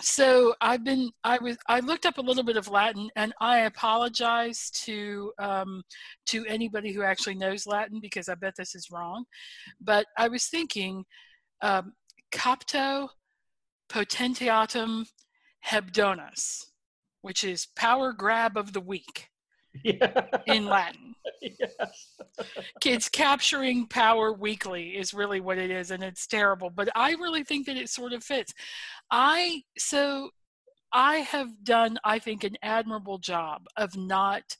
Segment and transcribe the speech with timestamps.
[0.00, 3.60] So I've been I was I looked up a little bit of Latin and I
[3.60, 5.82] apologize to um,
[6.26, 9.24] to anybody who actually knows Latin because I bet this is wrong,
[9.80, 11.04] but I was thinking
[11.62, 11.94] um,
[12.30, 13.08] capto
[13.90, 15.06] potentiatum
[15.66, 16.64] hebdonas,
[17.22, 19.28] which is power grab of the week
[19.82, 20.22] Yeah.
[20.46, 21.14] in Latin.
[22.80, 26.70] Kids capturing power weekly is really what it is, and it's terrible.
[26.70, 28.52] But I really think that it sort of fits.
[29.10, 30.30] I so
[30.92, 34.56] I have done, I think, an admirable job of not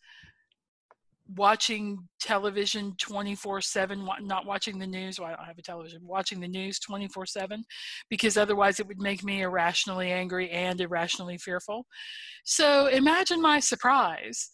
[1.36, 6.40] watching television 24 7 not watching the news well i don't have a television watching
[6.40, 7.62] the news 24 7
[8.08, 11.86] because otherwise it would make me irrationally angry and irrationally fearful.
[12.44, 14.50] So imagine my surprise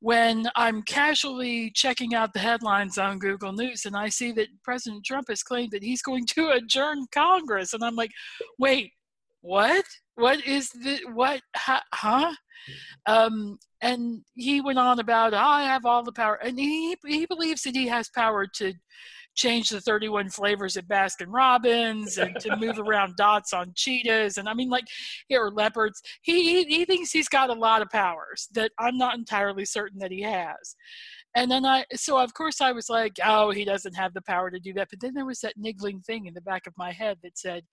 [0.00, 5.04] when i'm casually checking out the headlines on google news and i see that president
[5.04, 8.12] trump has claimed that he's going to adjourn congress and i'm like
[8.58, 8.92] wait
[9.40, 9.84] what
[10.18, 12.32] what is the what huh?
[13.06, 17.62] Um, and he went on about i have all the power and he he believes
[17.62, 18.74] that he has power to
[19.36, 24.48] change the 31 flavors at baskin robbins and to move around dots on cheetahs and
[24.48, 24.86] i mean like
[25.28, 26.02] here are leopards.
[26.22, 30.00] He, he he thinks he's got a lot of powers that i'm not entirely certain
[30.00, 30.74] that he has.
[31.34, 34.50] And then I, so of course I was like, oh, he doesn't have the power
[34.50, 34.88] to do that.
[34.90, 37.64] But then there was that niggling thing in the back of my head that said,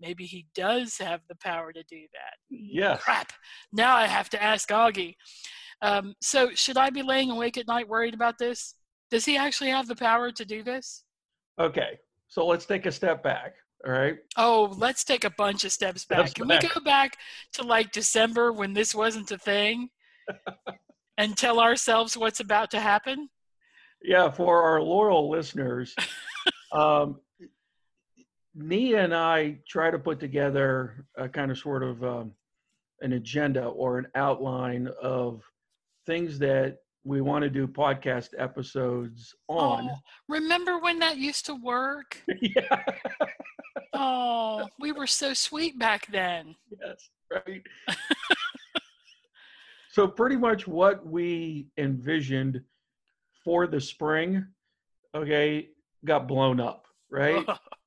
[0.00, 2.36] maybe he does have the power to do that.
[2.50, 2.96] Yeah.
[2.96, 3.32] Crap.
[3.72, 5.14] Now I have to ask Augie.
[5.82, 8.74] Um, so should I be laying awake at night worried about this?
[9.10, 11.04] Does he actually have the power to do this?
[11.60, 11.98] Okay.
[12.28, 13.54] So let's take a step back.
[13.86, 14.16] All right.
[14.36, 16.28] Oh, let's take a bunch of steps back.
[16.28, 16.62] Steps Can back.
[16.62, 17.16] we go back
[17.54, 19.88] to like December when this wasn't a thing
[21.18, 23.28] and tell ourselves what's about to happen?
[24.02, 24.30] Yeah.
[24.30, 25.94] For our loyal listeners,
[26.72, 27.20] um,
[28.58, 32.32] Nia and I try to put together a kind of sort of um,
[33.00, 35.42] an agenda or an outline of
[36.06, 39.88] things that we want to do podcast episodes on.
[39.90, 39.96] Oh,
[40.28, 42.20] remember when that used to work?
[42.42, 42.84] yeah.
[43.92, 46.56] Oh, we were so sweet back then.
[46.84, 47.62] yes, right.
[49.92, 52.60] so pretty much what we envisioned
[53.44, 54.44] for the spring,
[55.14, 55.68] okay,
[56.04, 57.46] got blown up, right?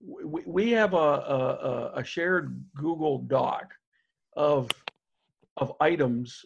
[0.00, 3.74] we, have a, a, a- shared Google Doc
[4.36, 4.70] of
[5.56, 6.44] of items,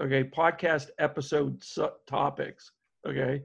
[0.00, 1.62] okay, podcast episode
[2.06, 2.70] topics,
[3.06, 3.42] okay,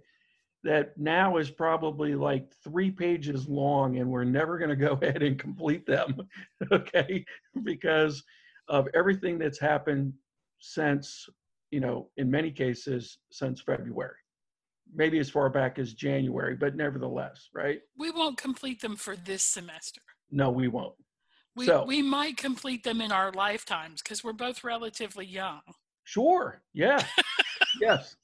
[0.63, 5.23] that now is probably like three pages long, and we're never going to go ahead
[5.23, 6.16] and complete them,
[6.71, 7.25] okay,
[7.63, 8.23] because
[8.67, 10.13] of everything that's happened
[10.59, 11.27] since,
[11.71, 14.13] you know, in many cases since February,
[14.94, 17.79] maybe as far back as January, but nevertheless, right?
[17.97, 20.01] we won't complete them for this semester.
[20.31, 20.95] No, we won't.
[21.55, 25.61] We, So- we might complete them in our lifetimes because we're both relatively young.
[26.03, 26.61] Sure.
[26.73, 27.03] Yeah.
[27.81, 28.16] yes.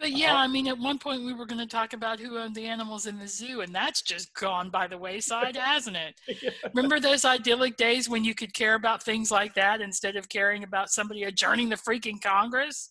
[0.00, 0.34] But yeah.
[0.34, 3.06] I mean, at one point we were going to talk about who owned the animals
[3.06, 6.54] in the zoo, and that's just gone by the wayside, hasn't it?
[6.74, 10.64] Remember those idyllic days when you could care about things like that instead of caring
[10.64, 12.90] about somebody adjourning the freaking Congress?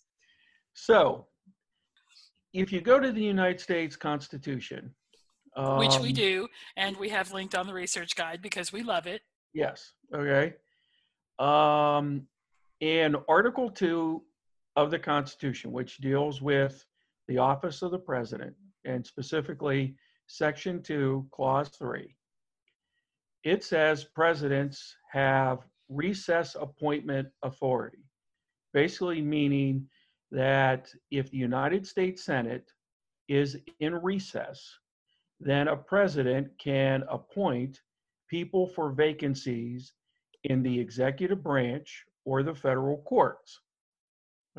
[0.74, 1.28] So,
[2.54, 4.94] if you go to the United States Constitution,
[5.56, 6.48] Which we um, do,
[6.78, 9.22] and we have linked on the research guide because we love it.
[9.54, 9.94] Yes.
[10.14, 10.54] Okay.
[11.40, 12.28] Um,
[12.80, 14.22] in Article 2
[14.76, 16.86] of the Constitution, which deals with
[17.28, 18.56] the office of the president,
[18.86, 19.96] and specifically
[20.28, 22.16] Section 2, Clause 3,
[23.44, 25.60] it says presidents have
[25.90, 28.06] recess appointment authority,
[28.74, 29.88] basically meaning
[30.32, 32.72] that if the United States Senate
[33.28, 34.78] is in recess,
[35.40, 37.82] then a president can appoint
[38.30, 39.94] people for vacancies
[40.46, 43.60] in the executive branch or the federal courts.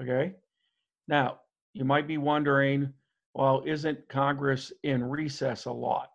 [0.01, 0.35] Okay?
[1.09, 1.41] Now,
[1.73, 2.93] you might be wondering,
[3.35, 6.11] well, isn't Congress in recess a lot?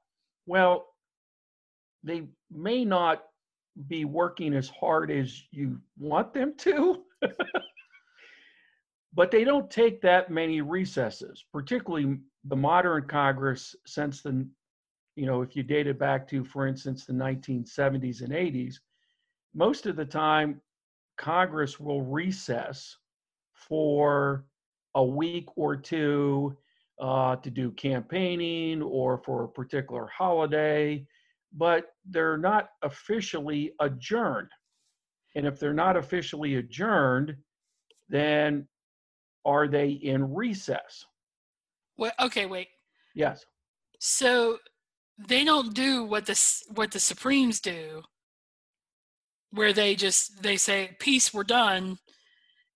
[0.46, 0.88] Well,
[2.04, 3.24] they may not
[3.88, 7.04] be working as hard as you want them to,
[9.18, 14.48] but they don't take that many recesses, particularly the modern Congress since the
[15.16, 18.76] you know, if you date it back to, for instance, the 1970s and 80s,
[19.56, 20.62] most of the time
[21.18, 22.96] Congress will recess
[23.56, 24.46] for
[24.94, 26.56] a week or two
[27.02, 31.04] uh, to do campaigning or for a particular holiday,
[31.52, 34.52] but they're not officially adjourned.
[35.36, 37.36] And if they're not officially adjourned,
[38.10, 38.68] then
[39.48, 41.06] are they in recess?
[41.98, 42.68] Well, okay, wait.
[43.16, 43.46] Yes.
[44.00, 44.60] So
[45.18, 46.40] they don't do what the
[46.76, 48.04] what the Supremes do,
[49.52, 51.98] where they just they say peace, we're done,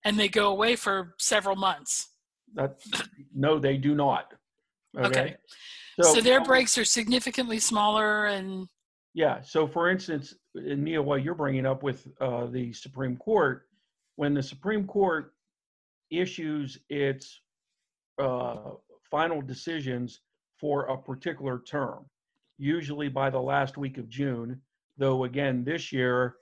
[0.04, 2.08] and they go away for several months.
[2.56, 2.80] That
[3.36, 4.34] no, they do not.
[4.98, 5.36] Okay.
[6.02, 8.68] So, their breaks are significantly smaller, and
[9.14, 9.42] Yeah.
[9.42, 13.68] So, for instance, Neil, what you're bringing up with uh, the Supreme Court,
[14.16, 15.34] when the Supreme Court
[16.12, 17.42] issues its
[18.20, 18.72] uh,
[19.10, 20.22] final decisions
[20.58, 22.06] for a particular term,
[22.58, 24.62] usually by the last week of June,
[24.98, 26.36] though again this year,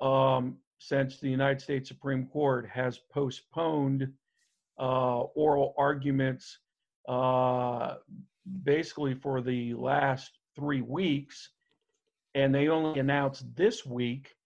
[0.00, 4.12] um, since the United States Supreme Court has postponed
[4.78, 6.58] uh, oral arguments
[7.08, 7.94] uh,
[8.62, 11.50] basically for the last three weeks,
[12.34, 14.36] and they only announced this week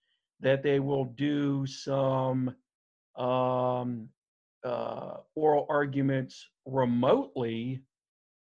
[0.40, 2.54] that they will do some
[3.16, 4.08] um,
[4.64, 7.82] uh, oral arguments remotely,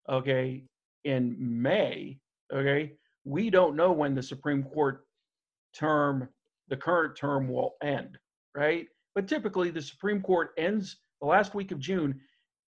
[0.09, 0.63] okay,
[1.03, 2.19] in May,
[2.53, 2.93] okay.
[3.25, 5.05] We don't know when the Supreme Court
[5.73, 6.29] term,
[6.67, 8.17] the current term will end,
[8.55, 8.87] right?
[9.15, 12.19] But typically the Supreme Court ends the last week of June,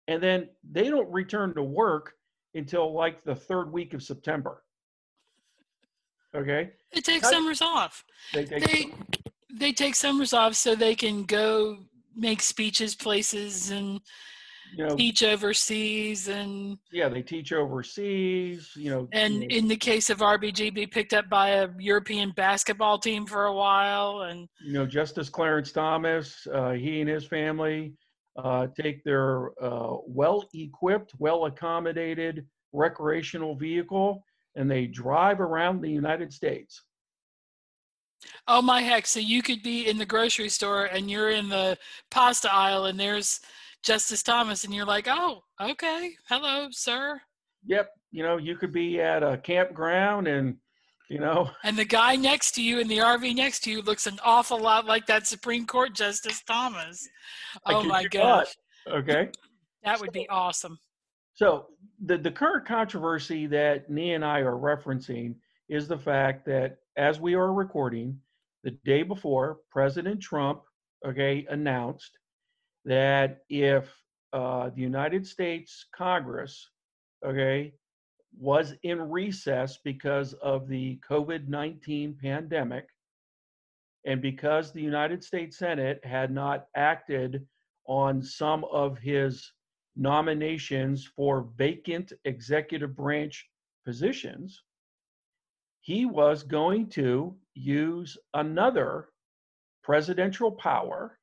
[0.08, 2.14] and then they don't return to work
[2.54, 4.62] until like the third week of September.
[6.34, 6.70] Okay?
[7.04, 8.04] takes Cut- summers off.
[8.32, 8.92] They, they, They
[9.54, 11.78] they take summers off so they can go
[12.18, 14.00] make speeches places and
[14.76, 19.08] you know, teach overseas and yeah, they teach overseas, you know.
[19.12, 22.98] and you know, in the case of RBG be picked up by a European basketball
[22.98, 27.94] team for a while and you know, Justice Clarence Thomas, uh, he and his family
[28.36, 34.22] uh, take their uh, well-equipped, well-accommodated recreational vehicle
[34.56, 36.82] and they drive around the United States.
[38.46, 41.76] Oh my heck so you could be in the grocery store and you're in the
[42.10, 43.40] pasta aisle and there's
[43.84, 47.20] Justice Thomas and you're like oh okay hello sir.
[47.66, 50.56] Yep, you know, you could be at a campground and,
[51.10, 54.06] you know, and the guy next to you in the RV next to you looks
[54.06, 57.06] an awful lot like that Supreme Court Justice Thomas.
[57.66, 58.54] Oh my gosh
[58.86, 59.30] not, okay.
[59.84, 60.78] that would be awesome.
[61.34, 61.66] So
[62.04, 65.34] the, the current controversy that Nee and I are referencing
[65.68, 68.18] is the fact that as we are recording,
[68.64, 70.62] the day before, President Trump,
[71.06, 72.18] okay, announced
[72.84, 73.88] that if
[74.32, 76.70] uh, the United States Congress,
[77.24, 77.72] okay,
[78.36, 82.88] was in recess because of the COVID 19 pandemic,
[84.04, 87.46] and because the United States Senate had not acted
[87.86, 89.52] on some of his
[89.94, 93.48] nominations for vacant executive branch
[93.84, 94.62] positions,
[95.88, 99.08] he was going to use another
[99.82, 101.18] presidential power,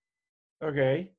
[0.63, 1.11] okay?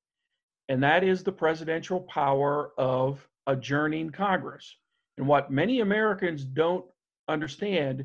[0.68, 4.74] And that is the presidential power of adjourning Congress.
[5.16, 6.84] And what many Americans don't
[7.28, 8.04] understand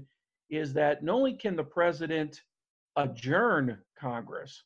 [0.51, 2.42] is that not only can the president
[2.96, 4.63] adjourn Congress,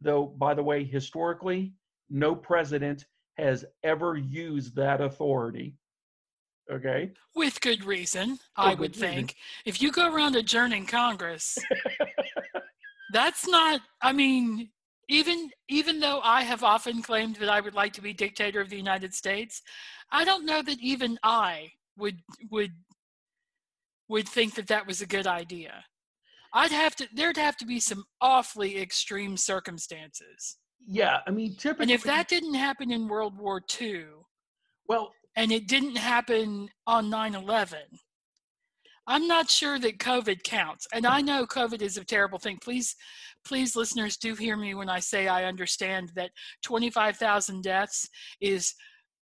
[0.00, 1.72] though, by the way, historically,
[2.08, 3.04] no president
[3.36, 5.74] has ever used that authority.
[6.70, 7.10] Okay.
[7.34, 9.08] With good reason, For I would reason.
[9.08, 9.34] think.
[9.64, 11.58] If you go around adjourning Congress,
[13.12, 14.70] that's not I mean,
[15.08, 18.70] even even though I have often claimed that I would like to be dictator of
[18.70, 19.60] the United States,
[20.10, 22.72] I don't know that even I would would
[24.08, 25.84] would think that that was a good idea.
[26.54, 30.58] I'd have to there'd have to be some awfully extreme circumstances.
[30.86, 31.84] yeah, I mean, typically.
[31.84, 34.04] And if that didn't happen in World War II,
[34.88, 37.74] well, and it didn't happen on 9-11
[39.06, 42.58] i'm not sure that covid counts and i know covid is a terrible thing.
[42.62, 42.94] Please
[43.44, 46.30] please listeners do hear me when i say i understand that
[46.62, 48.08] 25000 deaths
[48.40, 48.74] is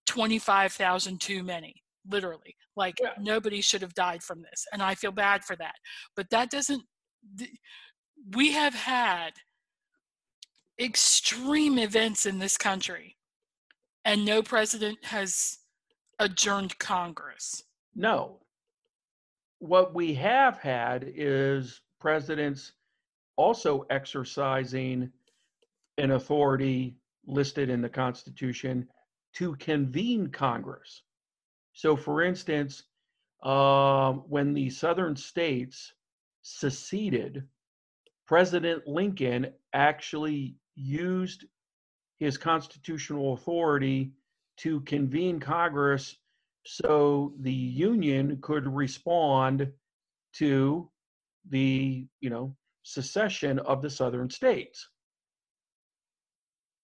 [0.07, 1.75] 25000 too many
[2.11, 2.57] literally.
[2.77, 3.11] Like Yeah.
[3.19, 5.75] nobody should have died from this and i feel bad for that.
[6.17, 6.83] But that doesn't
[8.35, 9.33] we have had
[10.81, 13.17] extreme events in this country
[14.05, 15.59] and no president has
[16.21, 17.65] adjourned Congress.
[17.97, 18.37] no.
[19.59, 22.73] What we have had is presidents
[23.37, 25.11] also exercising
[25.99, 26.97] an authority
[27.27, 28.89] listed in the Constitution
[29.35, 31.03] to convene Congress.
[31.75, 32.85] So, for instance,
[33.43, 35.93] um, when the southern states
[36.43, 37.47] seceded,
[38.27, 41.45] President Lincoln actually used
[42.19, 44.13] his constitutional authority
[44.63, 46.17] to convene Congress
[46.67, 49.71] so the Union could respond
[50.35, 50.89] to
[51.49, 54.89] the, you know, secession of the southern states.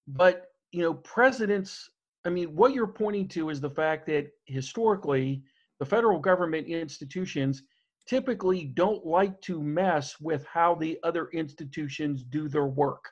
[0.09, 1.91] But, you know, presidents,
[2.25, 5.43] I mean, what you're pointing to is the fact that historically,
[5.79, 7.63] the federal government institutions
[8.07, 13.05] typically don't like to mess with how the other institutions do their work,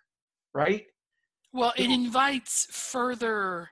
[0.55, 0.87] right?
[1.53, 3.71] Well, it invites further.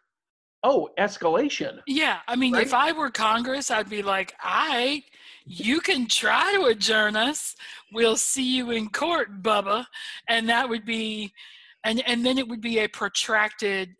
[0.64, 1.80] Oh, escalation.
[1.86, 2.66] Yeah, I mean, Right?
[2.66, 5.02] if I were Congress, I'd be like, "I,
[5.44, 7.56] you can try to adjourn us.
[7.92, 9.86] We'll see you in court, Bubba,"
[10.28, 11.32] and that would be,
[11.84, 13.96] and and then it would be a protracted,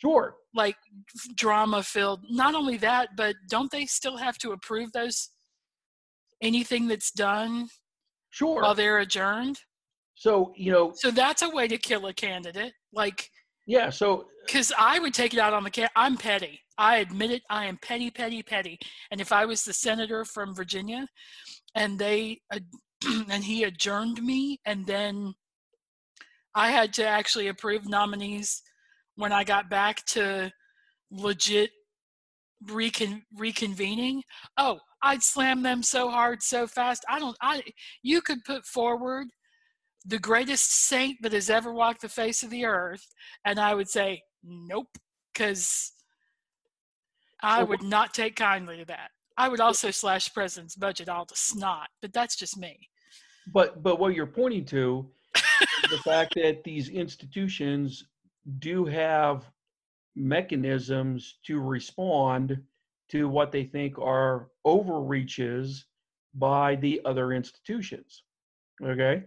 [0.00, 0.36] Sure.
[0.54, 0.76] like,
[1.34, 2.22] drama filled.
[2.30, 5.30] Not only that, but don't they still have to approve those?
[6.42, 7.68] Anything that's done
[8.30, 8.62] Sure.
[8.62, 9.60] while they're adjourned.
[10.14, 12.72] so, you know, So that's a way to kill a candidate.
[12.92, 13.30] Like,
[13.66, 15.90] yeah, so uh, because I would take it out on the cat.
[15.96, 16.60] I'm petty.
[16.78, 17.42] I admit it.
[17.50, 18.78] I am petty, petty, petty.
[19.10, 21.06] And if I was the senator from Virginia,
[21.74, 22.40] and they
[23.30, 25.34] and he adjourned me, and then
[26.54, 28.62] I had to actually approve nominees
[29.16, 30.50] when I got back to
[31.10, 31.70] legit
[32.70, 34.20] recon- reconvening.
[34.56, 37.04] Oh, I'd slam them so hard, so fast.
[37.08, 37.36] I don't.
[37.42, 37.62] I
[38.02, 39.28] you could put forward
[40.06, 43.06] the greatest saint that has ever walked the face of the earth,
[43.44, 44.96] and I would say nope,
[45.32, 45.92] because
[47.42, 49.10] I would not take kindly to that.
[49.36, 52.78] I would also slash president's budget all to snot, but that's just me.
[53.52, 55.08] but but what you're pointing to
[55.90, 58.04] the fact that these institutions
[58.58, 59.44] do have
[60.14, 62.58] mechanisms to respond
[63.08, 65.86] to what they think are overreaches
[66.34, 68.22] by the other institutions
[68.82, 69.22] okay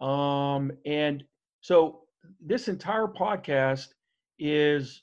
[0.00, 1.24] um and
[1.60, 2.00] so
[2.40, 3.88] this entire podcast
[4.38, 5.02] is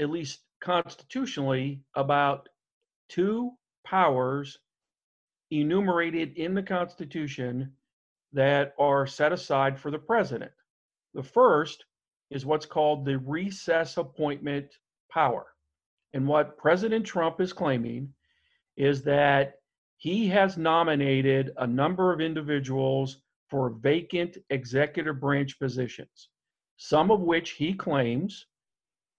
[0.00, 2.48] at least constitutionally about
[3.08, 3.52] two
[3.84, 4.58] powers
[5.50, 7.72] enumerated in the constitution
[8.32, 10.50] that are set aside for the president
[11.14, 11.84] the first
[12.30, 14.78] is what's called the recess appointment
[15.10, 15.46] power.
[16.12, 18.12] And what President Trump is claiming
[18.76, 19.54] is that
[19.96, 26.28] he has nominated a number of individuals for vacant executive branch positions,
[26.76, 28.46] some of which he claims,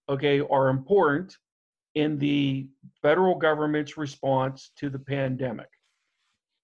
[0.08, 1.36] okay, are important
[1.94, 2.68] in the
[3.02, 5.68] federal government's response to the pandemic.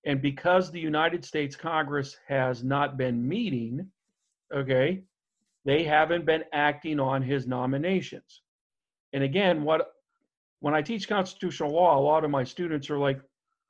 [0.04, 3.90] And because the United States Congress has not been meeting,
[4.54, 5.02] okay,
[5.64, 8.42] they haven't been acting on his nominations.
[9.12, 9.92] And again, what
[10.60, 13.20] when I teach constitutional law, a lot of my students are like,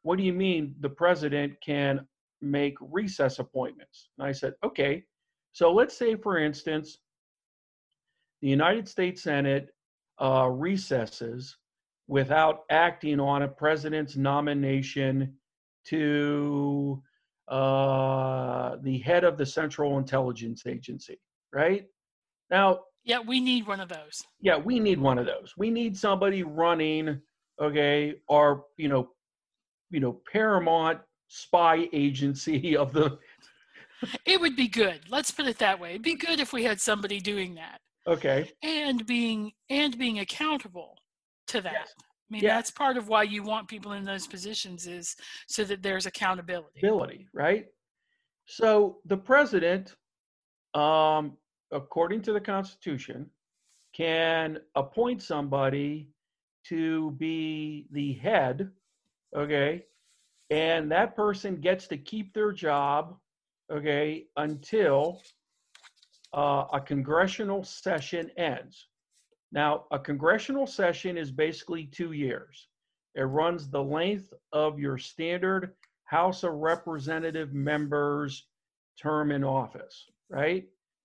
[0.02, 2.06] "What do you mean the president can
[2.50, 5.04] make recess appointments?" And I said, "Okay,
[5.52, 6.98] so let's say, for instance,
[8.42, 9.70] the United States Senate
[10.20, 11.56] uh, recesses
[12.08, 15.36] without acting on a president's nomination
[15.86, 17.02] to
[17.48, 21.18] uh, the head of the Central Intelligence Agency."
[21.52, 21.86] right?
[22.50, 24.22] Now, Yeah, we need one of those.
[24.40, 25.54] yeah, we need one of those.
[25.56, 27.20] We need somebody running,
[27.60, 29.08] okay, our, you know,
[29.90, 33.18] you know, paramount spy agency of the
[34.25, 35.00] It would be good.
[35.09, 35.90] Let's put it that way.
[35.90, 38.50] It'd be good if we had somebody doing that okay.
[38.62, 40.97] and being and being accountable
[41.49, 41.73] to that.
[41.73, 41.95] Yes.
[41.99, 42.56] I mean, Yeah.
[42.56, 45.16] that's part of why you want people in those positions is
[45.47, 46.80] so that there's accountability.
[46.80, 47.66] ability, right?
[48.47, 49.95] So the president,
[50.75, 51.37] um,
[51.73, 53.30] according to the Constitution,
[53.92, 56.11] can appoint somebody
[56.64, 58.71] to be the head,
[59.35, 59.87] okay,
[60.50, 63.16] and that person gets to keep their job,
[63.70, 65.20] okay, until
[66.32, 68.88] uh, a congressional session ends.
[69.52, 72.68] Now, a congressional session is basically two years.
[73.14, 75.72] It runs the length of your standard
[76.04, 78.46] House of Representative members'
[79.00, 80.64] term in office, right?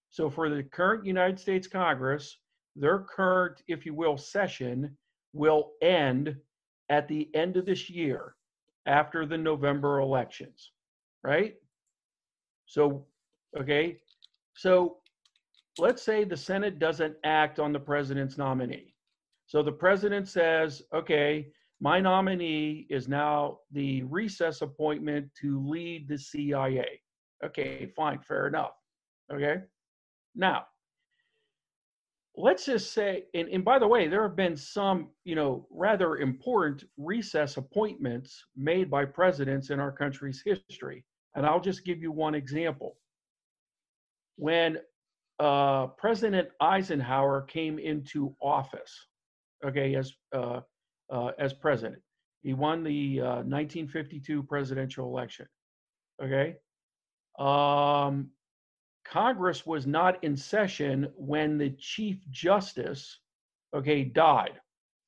[0.10, 2.38] So for the current United States Congress,
[2.76, 4.96] their current, if you will, session
[5.34, 6.36] will end
[6.90, 8.36] at the end of this year
[8.86, 10.72] after the November elections,
[11.24, 11.56] right?
[12.66, 13.06] So,
[13.60, 14.00] okay,
[14.56, 14.98] so
[15.78, 18.96] let's say the Senate doesn't act on the president's nominee.
[19.46, 21.48] So the president says, okay,
[21.82, 27.02] my nominee is now the recess appointment to lead the CIA.
[27.44, 28.74] Okay, fine, fair enough.
[29.34, 29.58] Okay.
[30.36, 30.66] Now,
[32.36, 36.18] let's just say, and, and by the way, there have been some, you know, rather
[36.18, 41.04] important recess appointments made by presidents in our country's history.
[41.36, 42.98] And I'll just give you one example.
[44.38, 44.78] When
[45.40, 49.08] uh, President Eisenhower came into office,
[49.66, 50.62] okay, as uh,
[51.12, 52.02] uh, as president.
[52.42, 55.46] He won the uh, 1952 presidential election.
[56.24, 56.56] Okay.
[57.38, 58.30] Um,
[59.04, 63.20] Congress was not in session when the Chief Justice,
[63.74, 64.60] okay, died.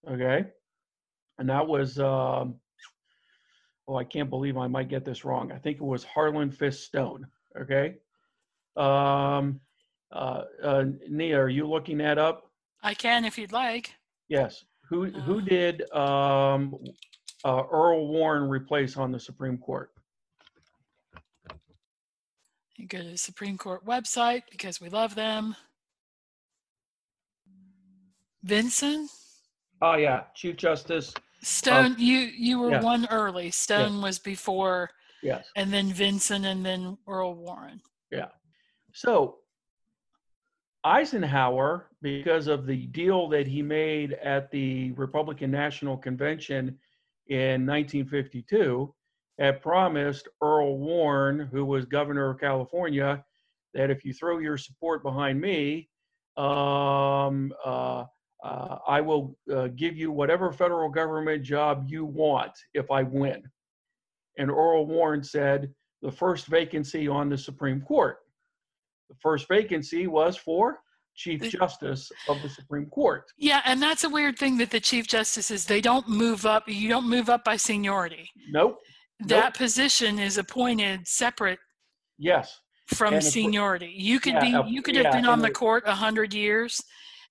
[0.09, 0.45] Okay.
[1.37, 2.55] And that was, um,
[3.87, 5.51] oh, I can't believe I might get this wrong.
[5.51, 7.25] I think it was Harlan Fiske Stone.
[7.59, 7.95] Okay.
[8.75, 9.59] Um,
[10.11, 12.51] uh, uh, Nia, are you looking that up?
[12.81, 13.95] I can if you'd like.
[14.27, 14.63] Yes.
[14.89, 16.75] Who who did um,
[17.45, 19.91] uh, Earl Warren replace on the Supreme Court?
[22.77, 25.55] You go to the Supreme Court website because we love them.
[28.43, 29.07] Vinson
[29.85, 31.13] Oh yeah, Chief Justice.
[31.41, 31.85] Stone.
[31.85, 32.81] Um, you you were yeah.
[32.81, 33.51] one early.
[33.51, 34.89] Stone was before,
[35.21, 35.45] Yes.
[35.57, 37.81] and then Vinson, and then Earl Warren.
[38.09, 38.29] Yeah.
[38.93, 39.39] So
[40.85, 46.79] Eisenhower, because of the deal that he made at the Republican National Convention
[47.27, 48.95] in 1952,
[49.39, 53.23] had promised Earl Warren, who was governor of California,
[53.73, 55.89] that if you throw your support behind me,
[56.37, 58.05] um, uh,
[58.43, 63.43] uh, I will uh, give you whatever federal government job you want if I win.
[64.37, 65.73] And Earl Warren said,
[66.03, 68.17] the first vacancy on the Supreme Court.
[69.09, 70.79] The first vacancy was for
[71.15, 73.23] Chief Justice of the Supreme Court.
[73.37, 76.67] Yeah, and that's a weird thing that the chief justices they don't move up.
[76.67, 78.29] You don't move up by seniority.
[78.49, 78.79] Nope.
[79.27, 81.59] That position is appointed separate
[82.17, 82.59] Yes.
[82.87, 83.93] from And seniority.
[83.95, 86.81] You could Yeah, be you could have been on the court a hundred years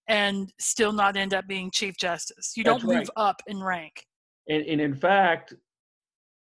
[0.08, 2.56] and still not end up being chief justice.
[2.56, 3.08] You don't move right.
[3.16, 4.04] up in rank.
[4.48, 5.54] And, and in fact,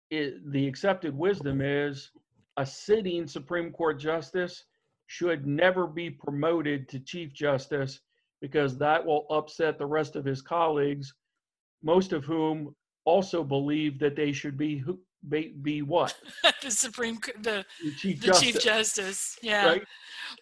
[0.10, 2.12] it, the accepted wisdom is
[2.58, 4.66] a sitting Supreme Court justice
[5.08, 8.00] should never be promoted to Chief Justice
[8.42, 11.14] because that will upset the rest of his colleagues,
[11.84, 14.78] most of whom also believe that they should be
[15.28, 16.16] be, be what
[16.64, 19.38] the Supreme the the Chief the Justice, chief justice.
[19.42, 19.66] Yeah.
[19.68, 19.84] right?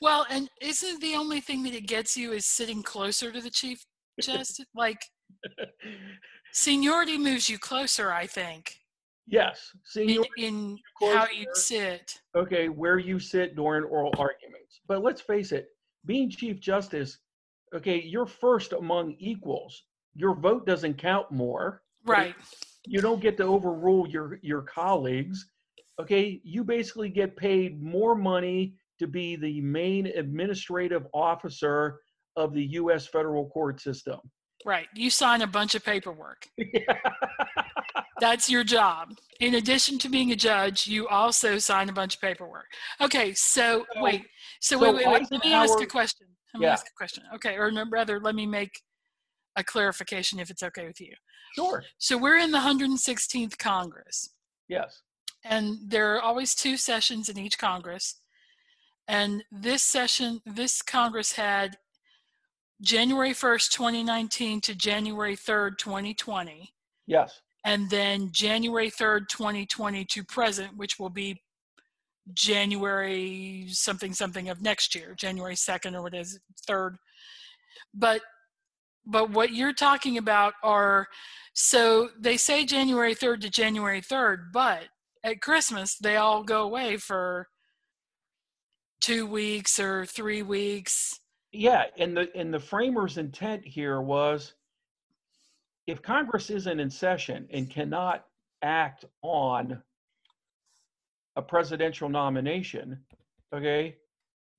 [0.01, 3.49] Well, and isn't the only thing that it gets you is sitting closer to the
[3.49, 3.83] chief
[4.21, 4.65] justice?
[4.75, 5.01] like
[6.53, 8.75] seniority moves you closer, I think,
[9.27, 12.13] yes, in, in how you sit.
[12.35, 14.81] okay, where you sit during oral arguments.
[14.87, 15.69] But let's face it,
[16.05, 17.17] being Chief Justice,
[17.75, 19.83] okay, you're first among equals.
[20.15, 21.83] Your vote doesn't count more.
[22.05, 22.35] Right.
[22.87, 25.49] You don't get to overrule your, your colleagues.
[25.99, 31.99] Okay, you basically get paid more money to be the main administrative officer
[32.35, 34.19] of the US federal court system.
[34.65, 34.87] Right.
[34.95, 36.47] You sign a bunch of paperwork.
[38.19, 39.15] That's your job.
[39.39, 42.65] In addition to being a judge, you also sign a bunch of paperwork.
[43.01, 44.23] Okay, so So- wait.
[44.59, 45.27] So, so wait, wait, wait.
[45.31, 46.27] Let me ask a question.
[46.53, 46.73] Let me Yeah.
[46.73, 47.23] ask a question.
[47.35, 48.71] Okay, or no, rather, let me make
[49.57, 51.13] a clarification if it's okay with you.
[51.55, 51.83] sure.
[51.97, 54.29] So we're in the 116th Congress,
[54.69, 55.01] Yes.
[55.43, 58.21] and there are always two sessions in each Congress.
[59.07, 61.77] And this session, this Congress had
[62.81, 66.73] January 1st, 2019 to January 3rd, 2020
[67.07, 67.41] Yes.
[67.65, 71.41] and then January 3rd, 2020 to present, which will be
[72.33, 76.97] January something something of next year, January 2nd or what is it, 3rd.
[77.93, 78.21] But
[79.07, 81.07] but what you're talking about are
[81.53, 84.83] so they say January 3rd to January 3rd, but
[85.23, 87.47] at Christmas they all go away for
[89.01, 91.19] 2 weeks or 3 weeks.
[91.51, 94.53] Yeah, and the and the framers' intent here was
[95.87, 98.25] if Congress isn't in session and cannot
[98.61, 99.81] act on
[101.37, 102.99] a presidential nomination,
[103.53, 103.95] okay,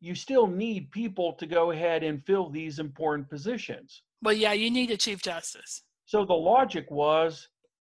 [0.00, 4.02] you still need people to go ahead and fill these important positions.
[4.22, 5.82] Well, yeah, you need a chief justice.
[6.06, 7.48] So the logic was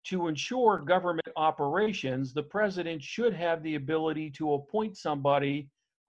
[0.06, 5.68] to ensure government operations, the president should have the ability to appoint somebody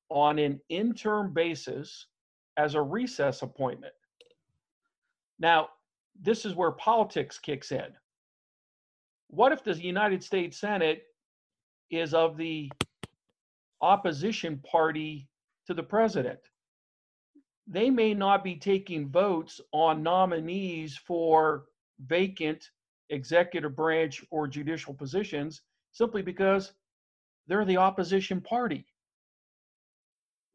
[0.10, 2.08] on an interim basis
[2.58, 3.93] as a recess appointment.
[5.39, 5.69] Now,
[6.19, 7.88] this is where politics kicks in.
[9.30, 11.03] What if the United States Senate
[11.91, 12.71] is of the
[13.82, 15.27] opposition party
[15.67, 16.39] to the president?
[17.67, 21.65] They may not be taking votes on nominees for
[22.06, 22.69] vacant
[23.10, 26.73] executive branch or judicial positions simply because
[27.47, 28.86] they're the opposition party.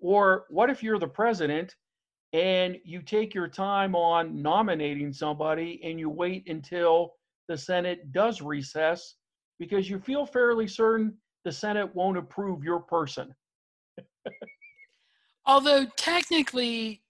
[0.00, 1.76] Or what if you're the president
[2.32, 7.14] and you take your time on nominating somebody and you wait until
[7.48, 9.16] the Senate does recess
[9.58, 13.34] because you feel fairly certain the Senate won't approve your person?
[15.46, 17.01] Although technically,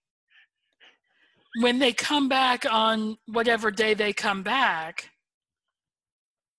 [1.61, 5.11] when they come back on whatever day they come back,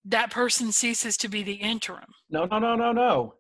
[0.05, 2.13] that person ceases to be the interim.
[2.29, 3.35] No, no, no, no, no.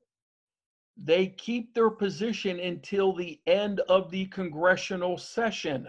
[0.95, 5.87] They keep their position until the end of the congressional session.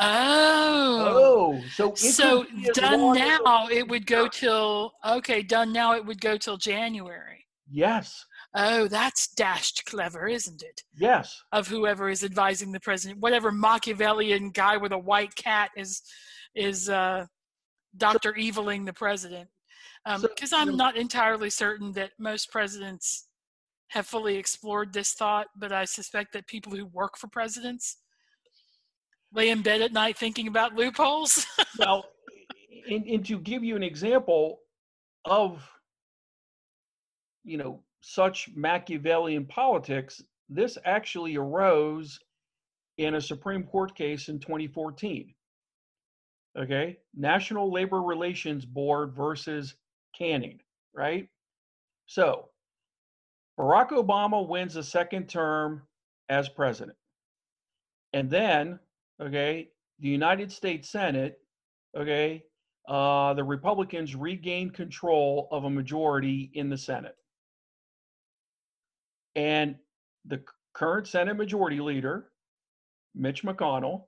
[0.00, 1.54] Oh.
[1.56, 5.94] Oh, so so could be as done now, it would go till, okay, done now,
[5.94, 7.46] it would go till January.
[7.70, 10.82] Yes, Oh, that's dashed clever, isn't it?
[10.96, 11.40] yes.
[11.52, 16.02] Of whoever is advising the president, whatever Machiavellian guy with a white cat is,
[16.56, 17.26] is uh,
[17.96, 18.32] Dr.
[18.32, 19.48] Eviling the president.
[20.18, 23.28] So, Because you I'm know- not entirely certain that most presidents
[23.90, 27.98] have fully explored this thought, but I suspect that people who work for presidents
[29.32, 31.46] lay in bed at night thinking about loopholes.
[31.78, 32.04] Well,
[32.90, 34.58] and, and to give you an example
[35.24, 35.66] of,
[37.44, 42.18] you know, such Machiavellian politics, this actually arose
[42.98, 45.34] in a Supreme Court case in 2014.
[46.58, 49.76] Okay, National Labor Relations Board versus
[50.16, 50.58] Canning,
[50.92, 51.28] right?
[52.06, 52.48] So,
[53.58, 55.82] Barack Obama wins a second term
[56.28, 56.96] as president.
[58.12, 58.80] And then,
[59.22, 59.68] okay,
[60.00, 61.40] the United States Senate
[61.96, 62.44] okay,
[62.88, 67.16] uh, the Republicans regained control of a majority in the Senate.
[69.36, 69.76] And
[70.24, 70.42] the
[70.74, 72.30] current Senate Majority Leader,
[73.14, 74.04] Mitch McConnell,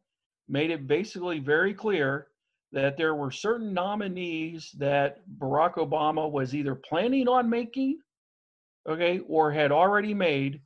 [0.48, 2.28] made it basically very clear
[2.72, 7.98] that there were certain nominees that Barack Obama was either planning on making,
[8.88, 10.60] okay, or had already made,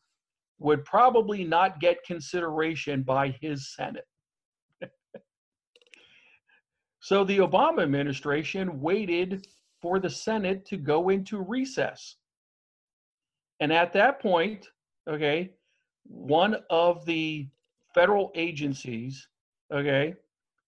[0.58, 4.06] would probably not get consideration by his Senate.
[7.00, 9.46] So the Obama administration waited
[9.80, 12.16] for the Senate to go into recess.
[13.60, 14.68] And at that point,
[15.08, 15.50] okay,
[16.04, 17.48] one of the
[17.94, 19.28] federal agencies,
[19.72, 20.14] okay,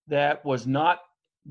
[0.07, 1.01] that was not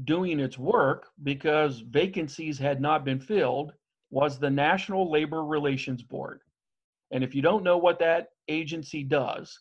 [0.04, 3.74] doing its work because vacancies had not been filled
[4.10, 6.42] was the National Labor Relations Board.
[7.12, 9.60] And if you don't know what that agency does,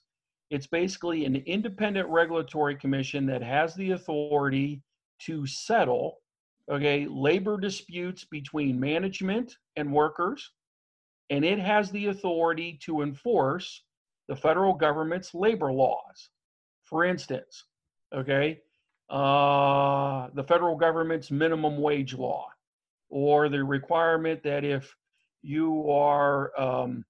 [0.51, 4.83] it's basically an independent regulatory commission that has the authority
[5.19, 6.19] to settle
[6.71, 10.53] okay labor disputes between management and workers
[11.31, 13.83] and it has the authority to enforce
[14.29, 16.31] the federal government's labor laws
[16.85, 17.65] for instance
[18.15, 18.61] okay
[19.09, 22.49] uh, the federal government's minimum wage law
[23.09, 24.97] or the requirement that if
[25.43, 27.05] you are um,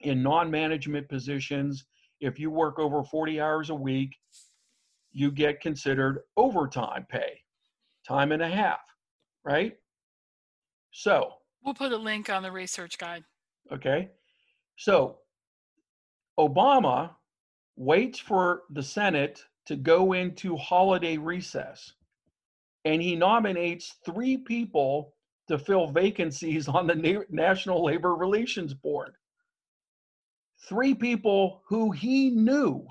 [0.00, 1.84] in non-management positions
[2.20, 4.16] if you work over 40 hours a week
[5.12, 7.40] you get considered overtime pay,
[8.06, 8.80] time and a half,
[9.44, 9.74] right?
[10.90, 13.24] So, we'll put a link on the research guide.
[13.70, 14.10] Okay.
[14.76, 15.18] So,
[16.38, 17.10] Obama
[17.76, 21.92] waits for the Senate to go into holiday recess
[22.84, 25.14] and he nominates three people
[25.48, 29.14] to fill vacancies on the Na- National Labor Relations Board.
[30.68, 32.86] Three people who he knew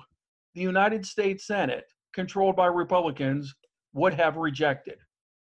[0.54, 3.54] the United States Senate, controlled by Republicans,
[3.94, 4.98] would have rejected.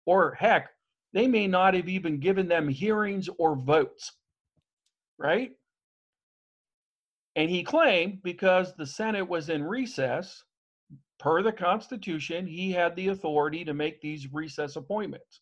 [0.06, 0.70] Or heck,
[1.12, 4.12] they may not have even given them hearings or votes.
[5.18, 5.52] Right?
[7.36, 10.42] And he claimed because the Senate was in recess,
[11.18, 15.40] per the Constitution, he had the authority to make these recess appointments.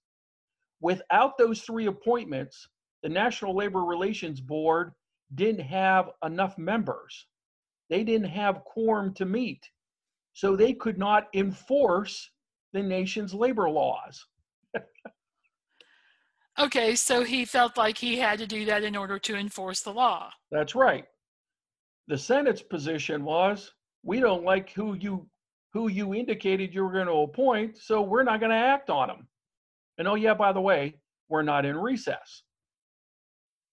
[0.81, 2.69] Without those three appointments,
[3.03, 4.93] the National Labor Relations Board
[5.35, 7.27] didn't have enough members.
[7.91, 9.71] They didn't have quorum to meet.
[10.33, 12.31] So they could not enforce
[12.73, 14.27] the nation's labor laws.
[16.59, 19.93] Okay, so he felt like he had to do that in order to enforce the
[19.93, 20.31] law.
[20.53, 21.05] That's right.
[22.07, 23.73] The Senate's position was
[24.05, 25.27] we don't like who you
[25.73, 29.09] who you indicated you were going to appoint, so we're not going to act on
[29.09, 29.27] them.
[29.99, 32.43] And oh yeah, by the way, we're not in recess.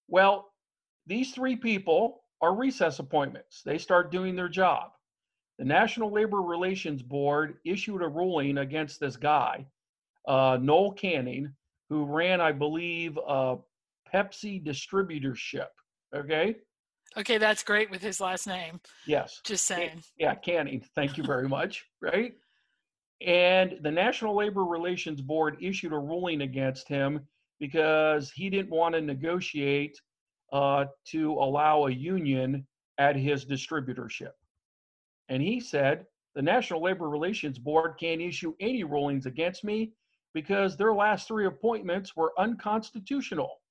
[0.08, 0.52] Well,
[1.06, 3.62] these three people are recess appointments.
[3.64, 4.92] They start doing their job.
[5.60, 9.68] The National Labor Relations Board issued a ruling against this guy,
[10.28, 11.54] uh, Noel Canning,
[11.92, 13.58] who ran, I believe, a
[14.12, 15.68] Pepsi distributorship.
[16.16, 16.56] Okay.
[17.18, 18.80] Okay, that's great with his last name.
[19.06, 19.42] Yes.
[19.44, 20.02] Just saying.
[20.18, 20.86] Yeah, Canning.
[20.96, 21.84] Thank you very much.
[22.02, 22.36] Right.
[23.20, 27.28] And the National Labor Relations Board issued a ruling against him
[27.60, 30.00] because he didn't want to negotiate
[30.54, 32.66] uh, to allow a union
[33.00, 34.32] at his distributorship.
[35.28, 39.92] And he said the National Labor Relations Board can't issue any rulings against me
[40.34, 43.62] because their last three appointments were unconstitutional.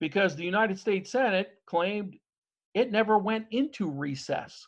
[0.00, 2.16] Because the United States Senate claimed
[2.74, 4.66] it never went into recess.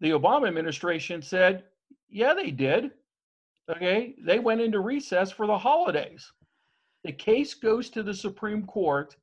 [0.00, 1.64] The Obama administration said,
[2.08, 2.90] yeah, they did.
[3.70, 6.30] Okay, they went into recess for the holidays.
[7.02, 9.16] The case goes to the Supreme Court,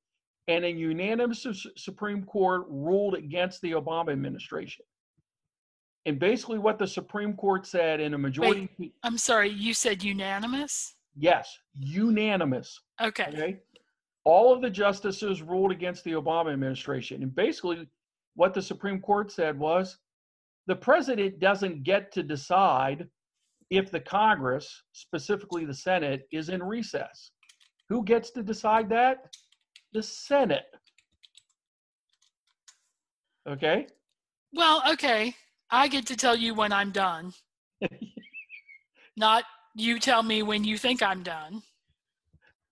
[0.48, 1.46] and a unanimous
[1.78, 4.86] Supreme Court ruled against the Obama administration.
[6.06, 8.70] And basically, what the Supreme Court said in a majority.
[8.78, 10.96] Wait, I'm sorry, you said unanimous?
[11.16, 12.80] Yes, unanimous.
[13.02, 13.28] Okay.
[13.30, 13.60] Okay.
[14.26, 17.24] All of the justices ruled against the Obama administration.
[17.24, 17.88] And basically,
[18.36, 19.98] what the Supreme Court said was
[20.68, 23.08] the president doesn't get to decide
[23.70, 27.32] if the Congress, specifically the Senate, is in recess.
[27.90, 29.36] Who gets to decide that?
[29.94, 30.66] The Senate.
[33.48, 33.88] Okay?
[34.54, 35.36] Well, okay.
[35.74, 37.34] I get to tell you when I'm done.
[39.18, 39.44] Not
[39.76, 41.62] you tell me when you think I'm done.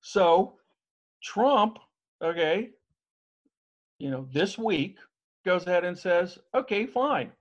[0.01, 0.53] So,
[1.23, 1.79] Trump,
[2.23, 2.69] okay,
[3.99, 4.99] you know, this week
[5.45, 7.31] goes ahead and says, okay, fine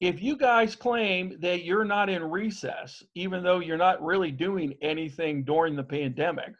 [0.00, 4.74] if you guys claim that you're not in recess, even though you're not really doing
[4.82, 6.52] anything during the pandemic,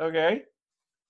[0.00, 0.42] okay,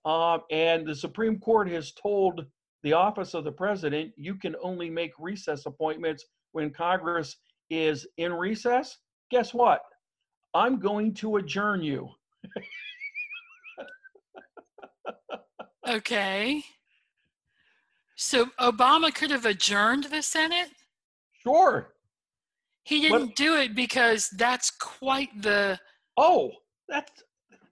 [0.05, 2.47] um, and the Supreme Court has told
[2.83, 7.37] the office of the president you can only make recess appointments when Congress
[7.71, 8.99] is in recess,
[9.31, 9.81] guess what?
[10.55, 12.09] I'm going to adjourn you.
[15.89, 16.63] okay.
[18.17, 20.71] So Obama could have adjourned the Senate?
[21.43, 21.95] Sure.
[22.85, 23.37] He didn't what?
[23.37, 25.79] do it because that's quite the.
[26.17, 26.51] Oh,
[26.89, 27.23] that's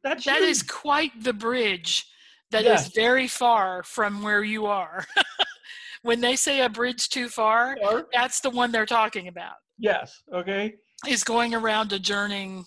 [0.03, 0.25] that's.
[0.25, 2.07] That is quite the bridge
[2.51, 2.87] that yes.
[2.87, 5.05] is very far from where you are.
[6.03, 8.07] when they say a bridge too far, sure.
[8.13, 9.55] that's the one they're talking about.
[9.79, 10.23] Yes.
[10.33, 10.75] Okay.
[11.09, 12.67] Is going around adjourning.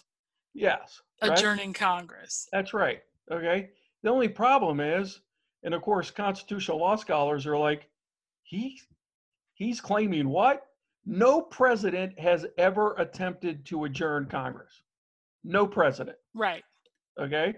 [0.54, 1.02] Yes.
[1.22, 1.76] Adjourning right?
[1.76, 2.48] Congress.
[2.52, 3.02] That's right.
[3.32, 3.70] Okay.
[4.04, 5.22] The only problem is,
[5.64, 7.88] and of course, constitutional law scholars are like,
[8.44, 8.80] he,
[9.54, 10.66] he's claiming what?
[11.06, 14.84] No president has ever attempted to adjourn Congress.
[15.44, 16.18] No president.
[16.34, 16.64] Right.
[17.20, 17.56] Okay.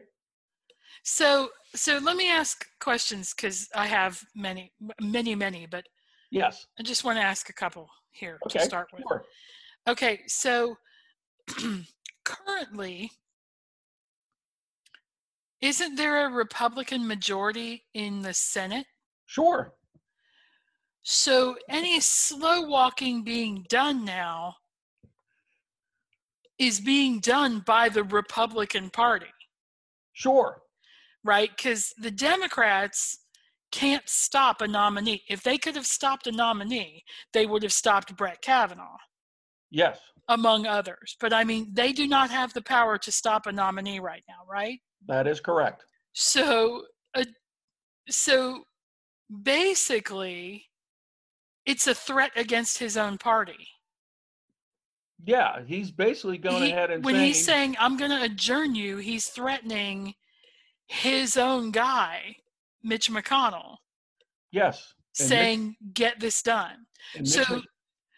[1.04, 5.86] So, so let me ask questions because I have many, many, many, but
[6.32, 8.60] yes, I just want to ask a couple here okay.
[8.60, 9.04] to start with.
[9.08, 9.24] Sure.
[9.88, 10.76] Okay, so
[12.26, 13.12] currently,
[15.62, 18.86] isn't there a Republican majority in the Senate?
[19.26, 19.74] Sure.
[21.04, 24.56] So any slow walking being done now
[26.58, 29.28] is being done by the Republican Party.
[30.14, 30.62] Sure.
[31.26, 31.50] Right?
[31.50, 33.18] Because the Democrats
[33.72, 35.24] can't stop a nominee.
[35.28, 38.98] If they could have stopped a nominee, they would have stopped Brett Kavanaugh.
[39.72, 40.00] Yes.
[40.30, 41.18] Among others.
[41.20, 44.50] But I mean, they do not have the power to stop a nominee right now,
[44.50, 44.80] right?
[45.08, 45.84] That is correct.
[46.14, 46.84] So,
[47.16, 47.26] uh,
[48.08, 48.64] so
[49.44, 50.66] basically,
[51.66, 53.68] it's a threat against his own party.
[55.26, 58.76] Yeah, he's basically going he, ahead and when saying, he's saying I'm going to adjourn
[58.76, 60.14] you, he's threatening
[60.88, 62.38] his own guy,
[62.84, 63.78] Mitch McConnell.
[64.52, 66.86] Yes, saying Mitch, get this done.
[67.24, 67.62] So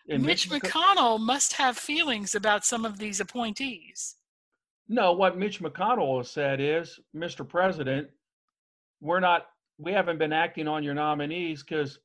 [0.08, 4.16] Mitch, Mitch McConnell must have feelings about some of these appointees.
[4.90, 7.48] No, what Mitch McConnell has said is, Mr.
[7.48, 8.08] President,
[9.02, 12.00] we're not, we haven't been acting on your nominees because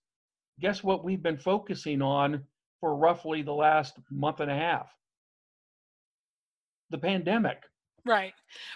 [0.61, 2.43] guess what we've been focusing on
[2.81, 4.89] for roughly the last month and a half?
[6.91, 7.63] The pandemic.
[8.05, 8.35] Right.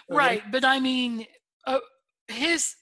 [0.09, 0.41] Right.
[0.51, 1.25] But I mean,
[1.67, 1.79] uh,
[2.27, 2.75] his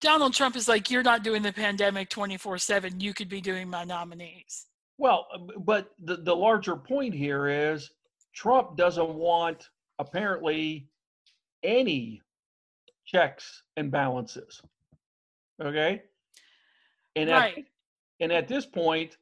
[0.00, 3.00] Donald Trump is like, you're not doing the pandemic 24 7.
[3.00, 4.66] You could be doing my nominees.
[4.98, 7.90] Well, uh, but the, the larger point here is
[8.34, 10.88] Trump doesn't want apparently
[11.62, 12.22] any
[13.06, 14.60] checks and balances.
[15.62, 16.02] Okay.
[17.16, 17.58] And right.
[17.58, 17.64] at,
[18.20, 19.16] and at this point,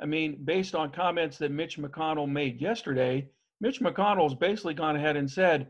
[0.00, 3.28] I mean, based on comments that Mitch McConnell made yesterday,
[3.60, 5.68] Mitch McConnell's basically gone ahead and said,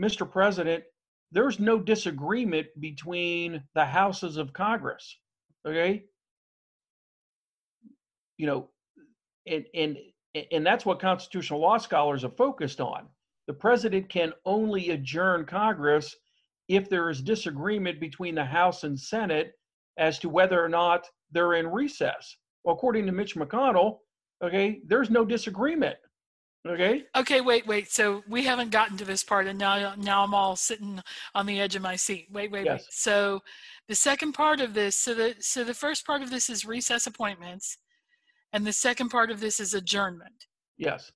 [0.00, 0.30] Mr.
[0.30, 0.84] President,
[1.34, 5.18] there's no disagreement between the houses of Congress.
[5.66, 6.04] Okay.
[8.38, 8.68] You know,
[9.46, 9.98] and and
[10.52, 13.08] and that's what constitutional law scholars are focused on.
[13.46, 16.14] The president can only adjourn Congress
[16.68, 19.52] if there is disagreement between the House and Senate
[19.98, 22.36] as to whether or not they're in recess.
[22.64, 23.98] Well, according to Mitch McConnell,
[24.42, 25.96] okay, there's no disagreement.
[26.66, 27.04] Okay.
[27.14, 27.92] Okay, wait, wait.
[27.92, 31.00] So we haven't gotten to this part, and now now I'm all sitting
[31.34, 32.28] on the edge of my seat.
[32.32, 32.80] Wait, wait, yes.
[32.80, 32.86] wait.
[32.90, 33.42] So
[33.88, 37.06] the second part of this, so the so the first part of this is recess
[37.06, 37.76] appointments,
[38.54, 40.46] and the second part of this is adjournment.
[40.78, 41.12] Yes.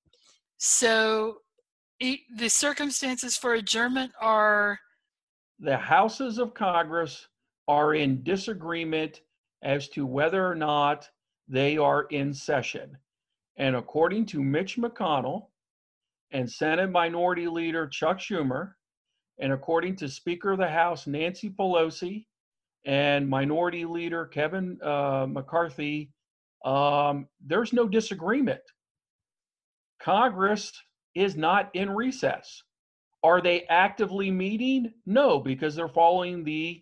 [0.58, 1.38] So
[1.98, 4.78] it, the circumstances for adjournment are
[5.60, 7.26] the houses of Congress
[7.68, 9.22] are in disagreement
[9.62, 11.08] as to whether or not
[11.48, 12.96] they are in session.
[13.58, 15.48] And according to Mitch McConnell
[16.30, 18.72] and Senate Minority Leader Chuck Schumer,
[19.40, 22.26] and according to Speaker of the House Nancy Pelosi
[22.86, 26.12] and Minority Leader Kevin uh, McCarthy,
[26.64, 28.60] um, there's no disagreement.
[30.00, 30.72] Congress
[31.14, 32.62] is not in recess.
[33.24, 34.92] Are they actively meeting?
[35.04, 36.80] No, because they're following the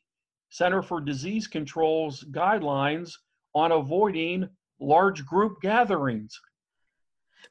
[0.51, 3.13] Center for Disease Control's guidelines
[3.55, 6.39] on avoiding large group gatherings.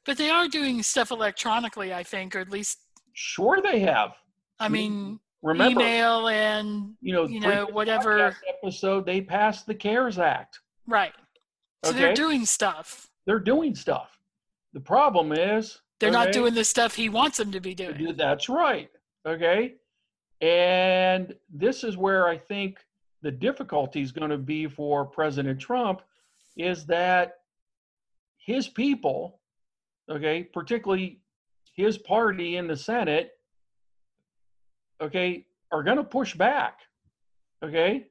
[0.04, 2.78] But they are doing stuff electronically, I think, or at least.
[3.14, 4.12] Sure, they have.
[4.60, 10.18] I mean, Remember, email and you know, you know, whatever episode they passed the CARES
[10.18, 10.60] Act.
[10.86, 11.12] Right.
[11.84, 12.00] So Okay.
[12.00, 13.08] they're doing stuff.
[13.26, 14.18] They're doing stuff.
[14.72, 18.14] The problem is They're not doing the stuff he wants them to be doing.
[18.16, 18.90] That's right.
[19.26, 19.74] Okay.
[20.40, 22.78] And this is where I think
[23.22, 26.02] the difficulty is going to be for President Trump
[26.56, 27.38] is that
[28.36, 29.40] his people,
[30.10, 31.20] okay, particularly
[31.74, 33.32] his party in the Senate,
[35.00, 36.80] okay, are going to push back.
[37.62, 38.06] Okay.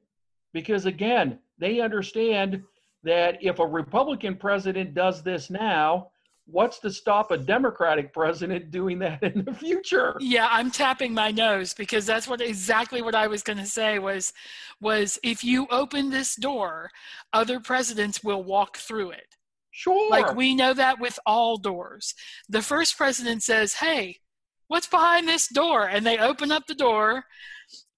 [0.52, 2.62] Because again, they understand
[3.02, 6.10] that if a Republican president does this now,
[6.46, 10.16] what's to stop a Democratic president doing that in the future?
[10.20, 13.98] Yeah, I'm tapping my nose because that's what exactly what I was going to say
[13.98, 14.32] was
[14.80, 16.90] was if you open this door,
[17.32, 19.36] other presidents will walk through it.
[19.76, 20.08] Sure.
[20.10, 22.14] Like we know that with all doors.
[22.48, 24.20] The first president says, "Hey,
[24.68, 27.24] what's behind this door?" and they open up the door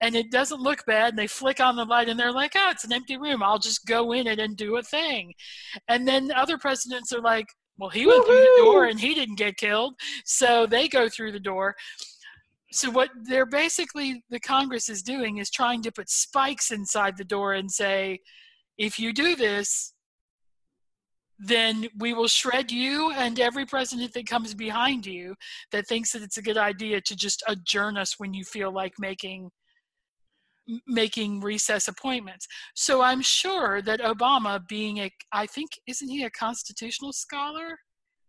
[0.01, 2.71] and it doesn't look bad and they flick on the light and they're like, "Oh,
[2.71, 3.45] it's an empty room.
[3.45, 5.35] I'll just go in it and do a thing."
[5.87, 9.37] And then other presidents are like, "Well, he went through the door and he didn't
[9.39, 11.77] get killed." So they go through the door.
[12.73, 17.25] So what they're basically the Congress is doing is trying to put spikes inside the
[17.25, 18.19] door and say,
[18.79, 19.95] if you do this,
[21.39, 25.35] then we will shred you and every president that comes behind you
[25.73, 28.95] that thinks that it's a good idea to just adjourn us when you feel like
[28.99, 29.51] making
[30.87, 32.47] making recess appointments.
[32.75, 37.79] So I'm sure that Obama being a I think isn't he a constitutional scholar?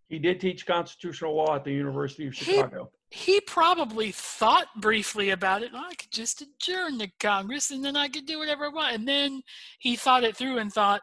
[0.10, 2.90] he did teach constitutional law at the University of Chicago.
[3.12, 5.70] he probably thought briefly about it.
[5.74, 8.96] Oh, I could just adjourn the Congress and then I could do whatever I want.
[8.96, 9.44] And then
[9.78, 11.02] he thought it through and thought,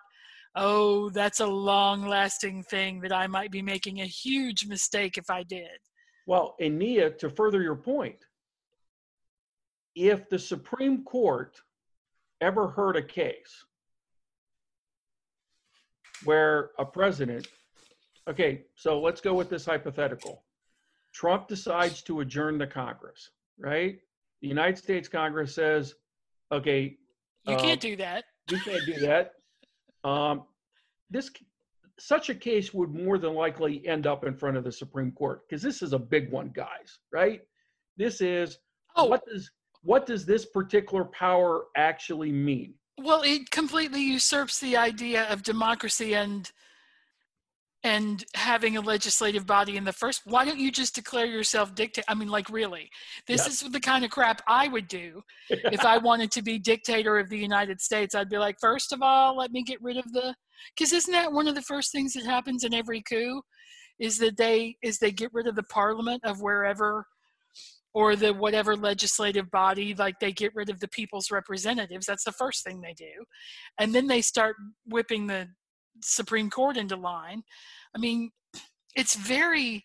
[0.57, 5.31] oh, that's a long lasting thing that I might be making a huge mistake if
[5.31, 5.79] I did.
[6.27, 8.17] Well, and Nia, to further your point,
[9.95, 11.61] if the Supreme Court
[12.41, 13.65] ever heard a case
[16.25, 17.47] where a president,
[18.29, 20.43] okay, so let's go with this hypothetical.
[21.13, 23.99] Trump decides to adjourn the Congress, right?
[24.43, 25.95] The United States Congress says,
[26.53, 26.97] okay,
[27.47, 28.25] You can't um, do that.
[28.51, 29.33] You can't do that.
[30.07, 30.45] Um,
[31.11, 31.31] this
[31.99, 35.41] such a case would more than likely end up in front of the Supreme Court
[35.49, 36.99] because this is a big one, guys.
[37.13, 37.41] Right?
[37.97, 38.59] This is
[38.95, 39.51] Oh, what does
[39.83, 42.75] what does this particular power actually mean?
[42.99, 46.51] well, it completely usurps the idea of democracy and
[47.87, 52.05] and having a legislative body in the first why don't you just declare yourself dictator
[52.09, 52.91] i mean like really
[53.27, 53.49] this Yep.
[53.49, 57.29] is the kind of crap i would do if I wanted to be dictator of
[57.29, 60.35] the United States, I'd be like, first of all, let me get rid of the,
[60.77, 63.43] because isn't that one of the first things that happens in every coup,
[63.99, 67.07] is that they is they get rid of the parliament of wherever,
[67.95, 72.07] or the whatever legislative body, like they get rid of the people's representatives.
[72.07, 73.25] That's the first thing they do,
[73.79, 75.49] and then they start whipping the
[76.03, 77.43] Supreme Court into line.
[77.95, 78.31] I mean,
[78.95, 79.85] it's very,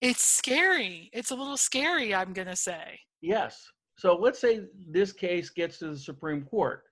[0.00, 1.10] it's scary.
[1.12, 2.14] It's a little scary.
[2.14, 3.00] I'm gonna say.
[3.20, 3.66] Yes.
[3.98, 6.84] So let's say this case gets to the Supreme Court.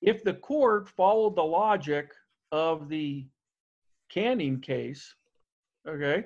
[0.00, 2.10] If the court followed the logic
[2.52, 3.26] of the
[4.10, 5.14] Canning case,
[5.86, 6.24] okay,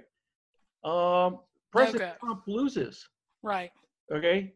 [0.84, 1.40] um,
[1.72, 2.18] President Okay.
[2.20, 3.08] Trump loses.
[3.42, 3.70] Right.
[4.12, 4.52] okay?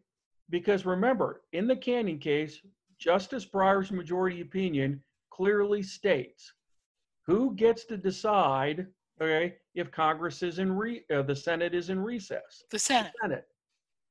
[0.51, 2.61] Because remember, in the Canning case,
[2.99, 6.53] Justice Breyer's majority opinion clearly states
[7.27, 8.87] who gets to decide,
[9.21, 12.63] okay, if Congress is in re, uh, the Senate is in recess.
[12.71, 13.13] The Senate.
[13.23, 13.45] Senate.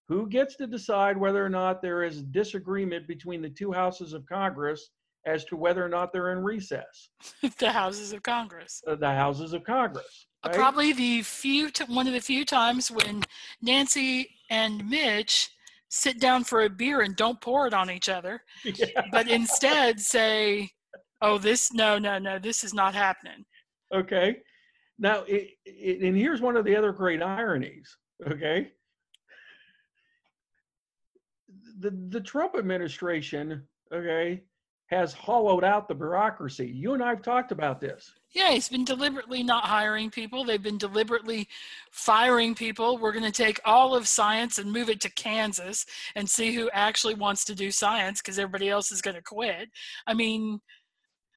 [0.09, 4.25] Who gets to decide whether or not there is disagreement between the two houses of
[4.25, 4.89] Congress
[5.25, 7.09] as to whether or not they're in recess?
[7.59, 8.81] the houses of Congress.
[8.85, 10.27] Uh, The houses of Congress.
[10.43, 10.55] Uh, right?
[10.57, 13.23] Probably the few, t- one of the few times when
[13.61, 15.49] Nancy and Mitch
[15.87, 19.03] sit down for a beer and don't pour it on each other, Yeah.
[19.11, 20.69] but instead say,
[21.23, 23.45] "Oh, this no, no, no, this is not happening."
[23.93, 24.37] Okay.
[24.99, 27.97] Now, it, it, and here's one of the other great ironies.
[28.27, 28.71] Okay.
[31.79, 34.43] The the Trump administration, okay,
[34.87, 36.67] has hollowed out the bureaucracy.
[36.67, 38.11] You and I have talked about this.
[38.31, 40.43] Yeah, he's been deliberately not hiring people.
[40.43, 41.47] They've been deliberately
[41.91, 42.97] firing people.
[42.97, 46.69] We're going to take all of science and move it to Kansas and see who
[46.73, 49.69] actually wants to do science because everybody else is going to quit.
[50.07, 50.61] I mean,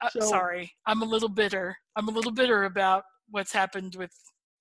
[0.01, 1.75] uh, So- sorry, I'm a little bitter.
[1.95, 4.11] I'm a little bitter about what's happened with.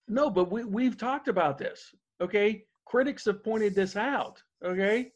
[0.09, 1.95] No, but we, we've talked about this.
[2.21, 2.65] Okay.
[2.87, 4.41] Critics have pointed this out.
[4.65, 5.11] Okay.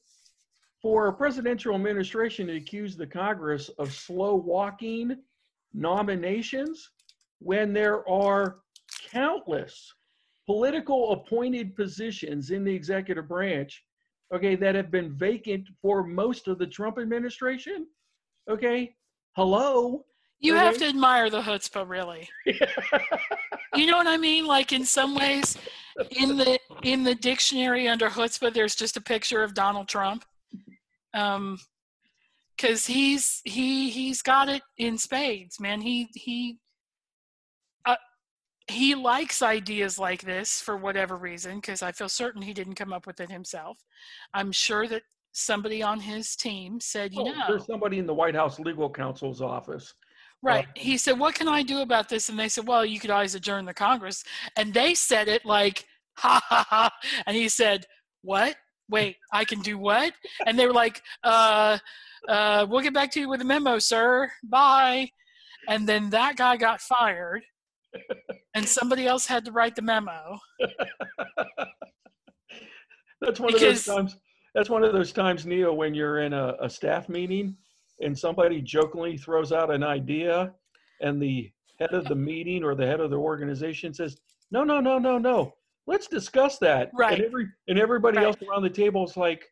[0.83, 5.17] For a presidential administration to accuse the Congress of slow walking
[5.73, 6.91] nominations
[7.39, 8.59] when there are
[9.11, 9.93] countless
[10.47, 13.85] political appointed positions in the executive branch,
[14.35, 17.87] okay, that have been vacant for most of the Trump administration.
[18.51, 18.95] Okay.
[19.37, 20.05] Hello.
[20.41, 22.29] You have to admire the chutzpah, really.
[23.77, 24.47] You know what I mean?
[24.47, 25.57] Like in some ways,
[26.11, 30.25] in the in the dictionary under chutzpah, there's just a picture of Donald Trump,
[31.15, 31.59] um,
[32.57, 35.81] because he's he he's got it in spades, man.
[35.81, 36.59] He he.
[37.87, 37.95] Uh,
[38.69, 42.93] he likes ideas like this for whatever reason, because I feel certain he didn't come
[42.93, 43.79] up with it himself.
[44.35, 48.15] I'm sure that somebody on his team said, you Oh, know, There's somebody in the
[48.15, 49.95] White House legal counsel's office.
[50.43, 50.67] Right.
[50.75, 52.29] He said, What can I do about this?
[52.29, 54.25] And they said, Well, you could always adjourn the Congress.
[54.57, 55.85] And they said it like,
[56.19, 56.91] Ha ha ha.
[57.27, 57.87] And he said,
[58.23, 58.57] What?
[58.89, 60.13] Wait, I can do what?
[60.47, 61.79] And they were like, Uh,
[62.29, 64.31] uh, we'll get back to you with a memo, sir.
[64.43, 65.11] Bye.
[65.69, 67.43] And then that guy got fired.
[68.55, 70.39] And somebody else had to write the memo.
[73.21, 74.17] That's one Because- of those times.
[74.55, 77.57] That's one of those times, Nia, when you're in a, a staff meeting
[78.01, 80.53] and somebody jokingly throws out an idea,
[81.01, 84.19] and the head of the meeting or the head of the organization says,
[84.51, 85.55] "No, no, no, no, no.
[85.87, 87.15] Let's discuss that." Right.
[87.19, 88.27] And every and everybody Right.
[88.27, 89.47] else around the table is like,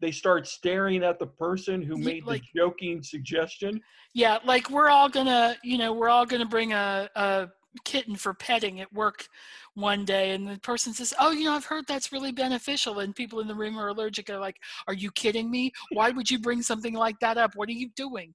[0.00, 3.80] they start staring at the person who made like- the joking suggestion.
[4.12, 7.48] Yeah, like we're all gonna, you know, we're all gonna bring a, a
[7.84, 9.26] kitten for petting at work
[9.74, 13.14] one day, and the person says, "Oh, you know, I've heard that's really beneficial," and
[13.14, 14.30] people in the room are allergic.
[14.30, 14.56] Are like,
[14.88, 15.72] "Are you kidding me?
[15.92, 17.54] Why would you bring something like that up?
[17.54, 18.34] What are you doing?"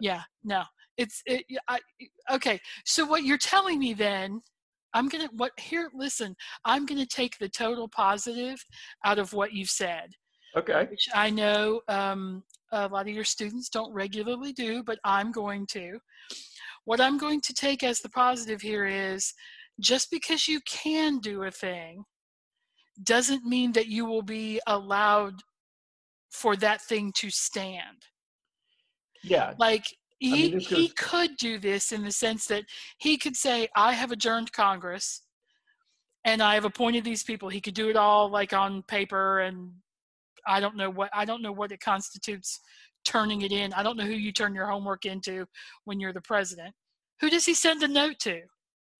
[0.00, 0.64] Yeah, no,
[0.96, 1.44] it's it.
[1.68, 1.78] I,
[2.32, 4.42] okay, so what you're telling me then?
[4.94, 5.90] I'm gonna what here?
[5.94, 8.64] Listen, I'm gonna take the total positive
[9.04, 10.10] out of what you've said
[10.56, 10.86] Okay.
[10.90, 15.66] which I know um, a lot of your students don't regularly do, but I'm going
[15.72, 15.98] to.
[16.86, 19.34] What I'm going to take as the positive here is
[19.80, 22.04] just because you can do a thing
[23.02, 25.34] doesn't mean that you will be allowed
[26.30, 28.06] for that thing to stand.
[29.24, 29.54] Yeah.
[29.58, 29.84] Like,
[30.18, 32.62] he, mean, this he goes- could do this in the sense that
[32.98, 35.22] he could say, I have adjourned Congress
[36.24, 37.48] and I have appointed these people.
[37.48, 39.72] He could do it all like on paper and
[40.46, 42.60] I don't know what I don't know what it constitutes
[43.06, 43.72] turning it in.
[43.72, 45.46] I don't know who you turn your homework into
[45.84, 46.74] when you're the president.
[47.20, 48.42] Who does he send a note to?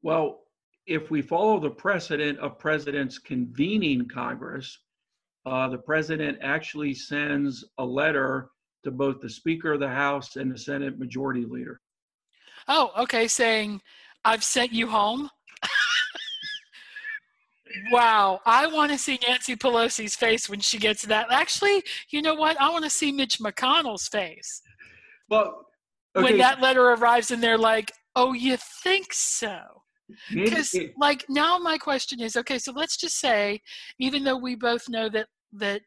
[0.03, 0.41] Well,
[0.87, 4.79] if we follow the precedent of presidents convening Congress,
[5.45, 8.51] uh, the president actually sends a letter
[8.85, 11.81] to both the Speaker of the House and the Senate Majority Leader.
[12.69, 13.81] Oh, okay, saying
[14.25, 15.29] I've sent you home.
[17.91, 21.27] Wow, I want to see Nancy Pelosi's face when she gets that.
[21.31, 22.61] Actually, you know what?
[22.61, 24.62] I want to see Mitch McConnell's face
[25.29, 25.66] Well,
[26.14, 29.61] when that letter arrives and they're like, "Oh, you think so?"
[30.33, 33.61] because like now my question is okay so let's just say
[33.99, 35.81] even though we both know that that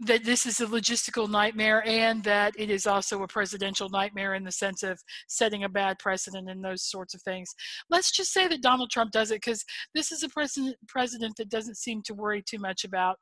[0.00, 4.44] that this is a logistical nightmare and that it is also a presidential nightmare in
[4.44, 7.54] the sense of setting a bad precedent and those sorts of things.
[7.88, 11.48] Let's just say that donald trump does it because this is a president president that
[11.48, 13.16] doesn't seem to worry too much about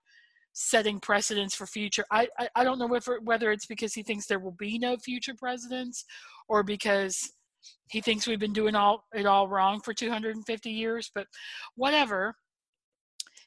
[0.53, 2.05] setting precedents for future.
[2.11, 4.97] I i, I don't know whether, whether it's because he thinks there will be no
[4.97, 6.05] future presidents
[6.49, 7.33] or because
[7.89, 11.27] he thinks we've been doing all it all wrong for 250 years but
[11.77, 12.35] whatever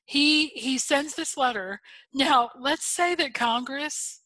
[0.08, 1.82] he he sends this letter.
[2.14, 4.22] Now let's say that congress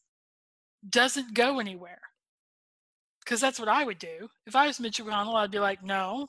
[0.88, 2.00] doesn't go anywhere
[3.20, 4.28] because that's what i would do.
[4.46, 6.28] If i was mitch mcconnell i'd be like no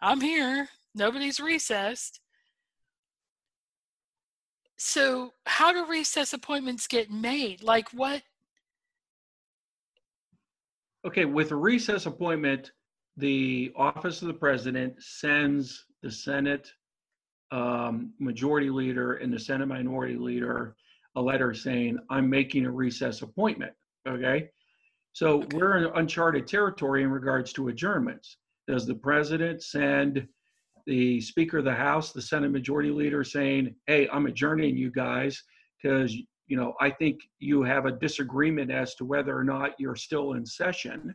[0.00, 0.68] i'm here.
[0.94, 2.20] Nobody's recessed.
[4.76, 7.62] So how do recess appointments get made?
[7.62, 8.22] Like what
[11.04, 12.70] okay, with a recess appointment,
[13.16, 16.70] the office of the president sends the Senate
[17.50, 20.76] um, Majority Leader and the Senate Minority Leader
[21.16, 23.72] a letter saying, I'm making a recess appointment.
[24.08, 24.50] Okay.
[25.12, 25.56] So Okay.
[25.56, 28.38] we're in uncharted territory in regards to adjournments.
[28.66, 30.26] Does the president send
[30.86, 35.42] the Speaker of the House, the Senate Majority Leader saying, Hey, I'm adjourning you guys
[35.80, 36.16] because
[36.46, 40.34] you know, I think you have a disagreement as to whether or not you're still
[40.34, 41.14] in session.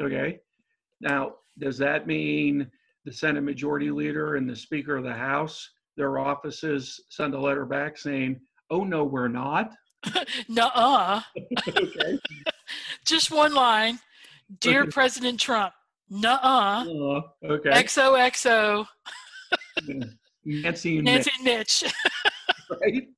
[0.00, 0.40] Okay.
[1.00, 2.70] Now, does that mean
[3.06, 7.64] the Senate Majority Leader and the Speaker of the House, their offices send a letter
[7.64, 8.40] back saying,
[8.70, 9.72] oh, no, we're not?
[10.48, 11.22] Nuh-uh.
[11.68, 12.18] okay.
[13.06, 14.00] Just one line.
[14.60, 14.90] Dear Okay.
[14.90, 15.72] President Trump,
[16.08, 16.84] nuh-uh.
[16.84, 17.70] Uh, okay.
[17.70, 18.86] XOXO,
[20.44, 21.82] Nancy and Nancy and Mitch.
[21.82, 21.92] Mitch,
[22.80, 23.08] right?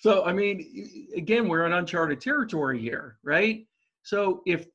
[0.00, 3.66] So, I mean, again, we're in uncharted territory here, right?
[4.02, 4.66] So if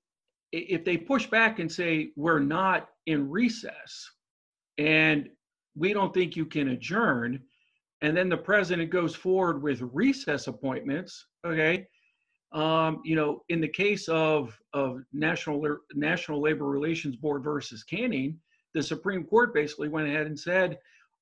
[0.52, 4.10] if they push back and say we're not in recess
[4.78, 5.30] and
[5.76, 7.40] we don't think you can adjourn,
[8.02, 11.88] and then the president goes forward with recess appointments, okay?
[12.52, 18.38] Um, you know, in the case of of National National Labor Relations Board versus Canning,
[18.76, 20.78] the Supreme Court basically went ahead and said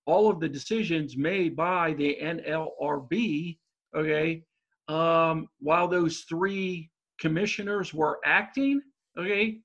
[0.06, 3.58] all of the decisions made by the NLRB,
[3.96, 4.44] okay,
[4.90, 8.82] um, while those three commissioners were acting,
[9.18, 9.60] okay,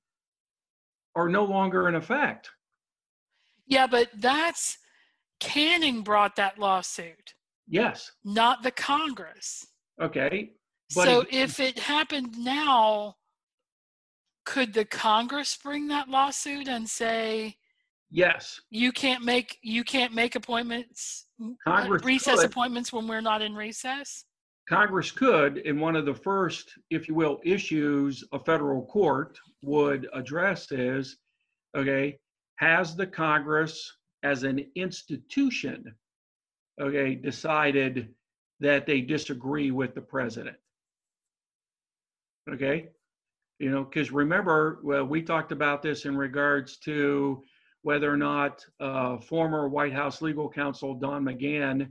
[1.17, 2.51] are no longer in effect.
[3.65, 4.77] Yeah, but that's
[5.39, 7.33] Canning brought that lawsuit,
[7.67, 9.65] Yes, not the Congress.
[10.01, 10.53] okay.
[10.95, 13.17] But so it- if it happened now,
[14.45, 17.57] could the Congress bring that lawsuit and say
[18.09, 21.25] Yes, you can't make you can't make appointments
[21.67, 22.45] Congress recess could.
[22.51, 24.23] appointments when we're not in recess?
[24.67, 30.07] Congress could, in one of the first, if you will, issues a federal court would
[30.13, 31.17] address is,
[31.75, 32.19] okay,
[32.57, 35.95] has the Congress as an institution,
[36.81, 38.13] okay, decided
[38.59, 40.57] that they disagree with the president?
[42.51, 42.89] Okay,
[43.59, 47.41] you know, because remember, well, we talked about this in regards to
[47.83, 51.89] whether or not uh, former White House legal counsel Don McGahn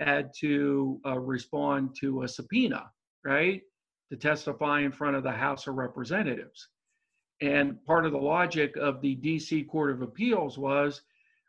[0.00, 2.90] had to uh, respond to a subpoena,
[3.24, 3.62] right,
[4.10, 6.68] to testify in front of the House of Representatives.
[7.40, 11.02] And part of the logic of the DC Court of Appeals was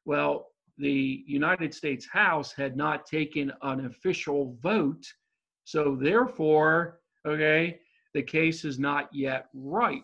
[0.05, 5.05] well, the United States House had not taken an official vote.
[5.63, 7.79] So therefore, okay,
[8.13, 10.03] the case is not yet ripe.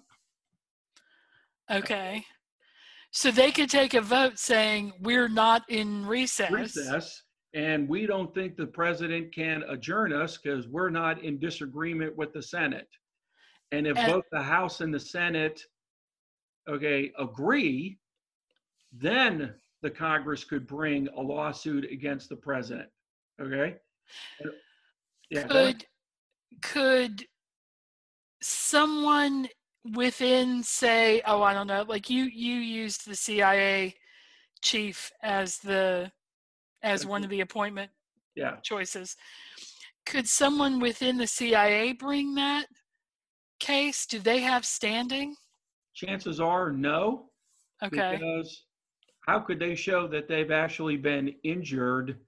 [1.69, 2.25] Okay.
[3.11, 6.51] So they could take a vote saying we're not in recess.
[6.51, 7.23] recess,
[7.53, 12.31] and we don't think the president can adjourn us because we're not in disagreement with
[12.33, 12.87] the Senate.
[13.71, 15.61] And if And- both the House and the Senate,
[16.67, 17.99] okay, agree,
[18.91, 22.89] then the Congress could bring a lawsuit against the president.
[23.39, 23.77] Okay?
[25.29, 25.47] Yeah.
[25.47, 25.85] could
[26.61, 27.25] could
[28.41, 29.47] someone
[29.95, 33.95] within say oh i don't know like you you used the cia
[34.61, 36.11] chief as the
[36.84, 37.91] as one of the appointment
[38.36, 38.57] Yeah.
[38.63, 39.15] choices.
[40.05, 42.67] Could someone within the cia bring that
[43.59, 44.05] case?
[44.05, 45.36] Do they have standing?
[45.93, 47.29] Chances are no.
[47.84, 48.17] okay.
[48.19, 48.65] Because
[49.27, 52.19] how could they show that they've actually been injured?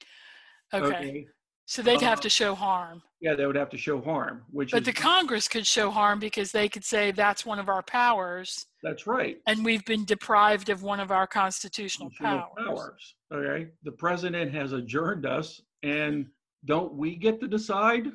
[0.74, 1.28] okay.
[1.66, 4.71] So they'd have Uh, to show harm Yeah, they would have to show harm, which
[4.71, 7.82] but is the congress could show harm because they could say that's one of our
[7.82, 9.38] powers that's right.
[9.47, 13.15] and we've been deprived of one of our constitutional constitutional powers.
[13.34, 16.28] Okay, the president has adjourned us, and
[16.65, 18.07] don't we get to decide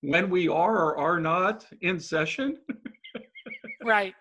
[0.00, 2.58] when we are or are not in session?
[3.84, 4.14] Right.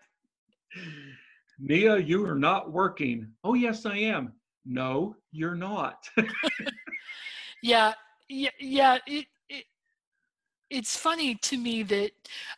[1.59, 3.32] Nia, you are not working.
[3.43, 4.34] Oh, yes, I am.
[4.63, 6.07] No, you're not.
[7.63, 7.93] Yeah.
[8.30, 8.50] Yeah.
[8.60, 8.98] Yeah.
[9.06, 9.66] It, it,
[10.70, 12.12] it's funny to me that,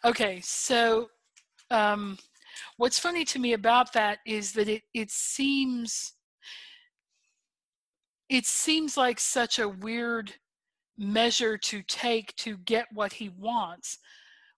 [0.04, 1.10] okay, so
[1.70, 2.18] um,
[2.78, 6.14] what's funny to me about that is that it, it seems,
[8.30, 10.34] it seems like such a weird
[10.98, 14.00] measure to take to get what he wants,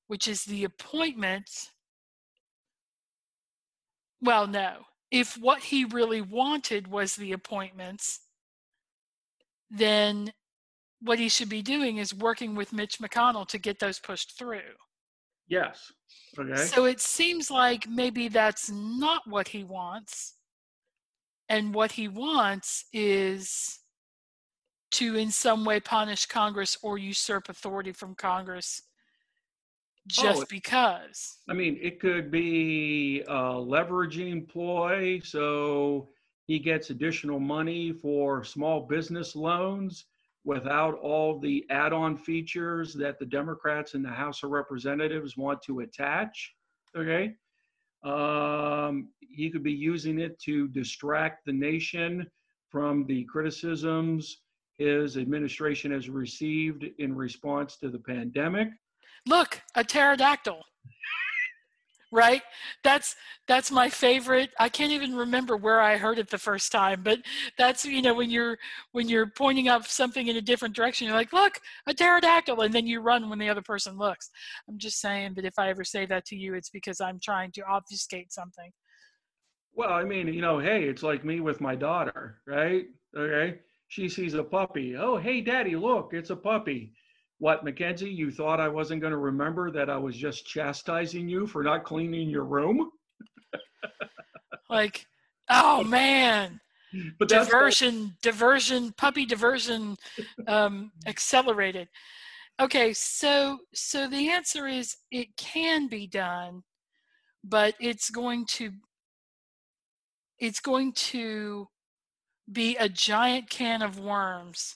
[0.07, 1.49] which is the appointment.
[4.21, 4.85] Well, no.
[5.11, 8.21] If what he really wanted was the appointments,
[9.69, 10.33] then
[11.01, 14.75] what he should be doing is working with Mitch McConnell to get those pushed through.
[15.47, 15.91] yes.
[16.39, 16.55] Okay.
[16.55, 20.35] So it seems like maybe that's not what he wants.
[21.49, 23.79] And what he wants is
[24.91, 28.81] to, in some way, punish Congress or usurp authority from Congress
[30.07, 31.39] just oh, it- because.
[31.49, 36.09] I mean, it could be a leveraging ploy, so
[36.47, 40.05] he gets additional money for small business loans
[40.43, 45.81] without all the add-on features that the Democrats in the House of Representatives want to
[45.81, 46.53] attach.
[46.95, 47.35] Okay.
[48.03, 52.27] Um, he could be using it to distract the nation
[52.69, 54.41] from the criticisms
[54.77, 58.69] his administration has received in response to the pandemic.
[59.27, 60.63] Look, a pterodactyl.
[62.11, 62.41] Right?
[62.83, 63.15] That's
[63.47, 64.51] that's my favorite.
[64.59, 67.19] I can't even remember where I heard it the first time, but
[67.57, 68.57] that's you know when you're
[68.91, 72.73] when you're pointing up something in a different direction, you're like, "Look, a pterodactyl," and
[72.73, 74.29] then you run when the other person looks.
[74.67, 77.51] I'm just saying that if I ever say that to you, it's because I'm trying
[77.53, 78.71] to obfuscate something.
[79.73, 82.85] Well, I mean, you know, hey, it's like me with my daughter, right?
[83.15, 83.59] Okay.
[83.87, 84.95] She sees a puppy.
[84.95, 86.93] Oh, hey, daddy, look, it's a puppy.
[87.41, 91.47] What, Mackenzie, you thought I wasn't going to remember that I was just chastising you
[91.47, 92.91] for not cleaning your room?
[94.69, 95.07] like,
[95.49, 96.59] oh man.
[97.17, 99.95] But diversion, diversion, puppy diversion
[100.45, 101.87] um, accelerated.
[102.59, 106.61] Okay, so so the answer is it can be done,
[107.43, 108.69] but it's going to
[110.37, 111.69] it's going to
[112.51, 114.75] be a giant can of worms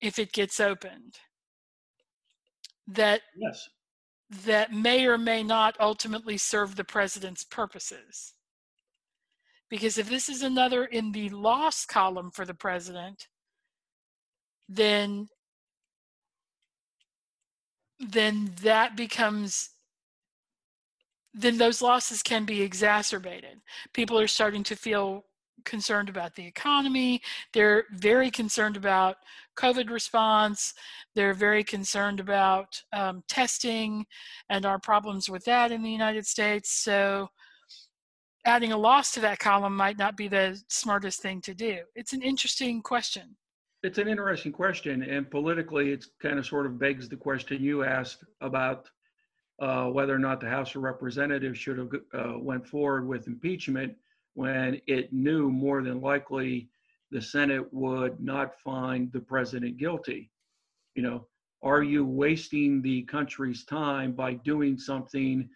[0.00, 1.18] if it gets opened
[2.86, 3.68] that yes
[4.28, 8.34] that may or may not ultimately serve the president's purposes
[9.70, 13.28] because if this is another in the loss column for the president
[14.68, 15.28] then
[18.00, 19.70] then that becomes
[21.36, 23.60] then those losses can be exacerbated.
[23.92, 25.26] People are starting to feel
[25.64, 27.20] concerned about the economy.
[27.52, 29.16] They're very concerned about
[29.58, 30.74] COVID response.
[31.14, 34.06] They're very concerned about um, testing
[34.50, 36.70] and our problems with that in the United States.
[36.70, 37.28] So,
[38.44, 41.78] adding a loss to that column might not be the smartest thing to do.
[41.96, 43.36] It's an interesting question.
[43.82, 47.84] It's an interesting question, and politically, it's kind of sort of begs the question you
[47.84, 48.88] asked about
[49.60, 53.94] uh, whether or not the House of Representatives should have uh, went forward with impeachment
[54.36, 56.68] when it knew more than likely
[57.10, 60.30] the Senate would not find the president guilty.
[60.94, 61.26] You know,
[61.62, 65.48] are you wasting the country's time by doing something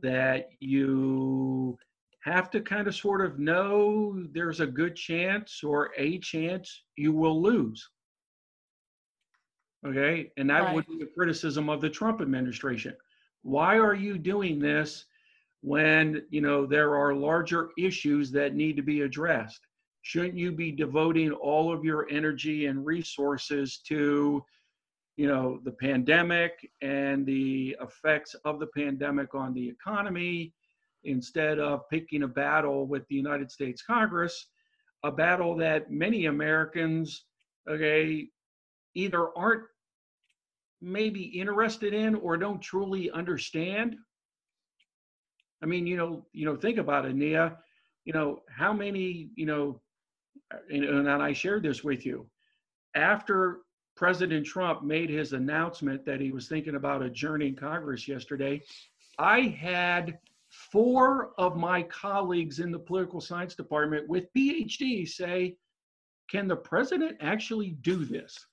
[0.00, 1.78] that you
[2.20, 7.12] have to kind of sort of know there's a good chance or a chance you
[7.12, 7.86] will lose?
[9.86, 10.74] Okay, and that right.
[10.74, 12.94] would be a criticism of the Trump administration
[13.42, 15.04] why are you doing this
[15.62, 19.60] when you know there are larger issues that need to be addressed
[20.02, 24.44] shouldn't you be devoting all of your energy and resources to
[25.16, 30.52] you know the pandemic and the effects of the pandemic on the economy
[31.04, 34.48] instead of picking a battle with the United States Congress
[35.04, 37.24] a battle that many Americans
[37.68, 38.28] okay
[38.94, 39.64] either aren't
[40.80, 43.96] maybe interested in or don't truly understand.
[45.62, 47.56] I mean, you know, you know, think about it, Nia.
[48.04, 49.80] You know, how many, you know,
[50.70, 52.26] and, and I shared this with you.
[52.94, 53.60] After
[53.96, 58.60] President Trump made his announcement that he was thinking about adjourning Congress yesterday,
[59.18, 65.56] I had four of my colleagues in the political science department with PhDs say,
[66.28, 68.46] Can the president actually do this?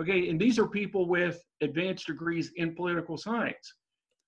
[0.00, 3.74] Okay, and these are people with advanced degrees in political science.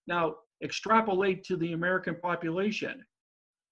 [0.07, 3.05] Now, extrapolate to the American population.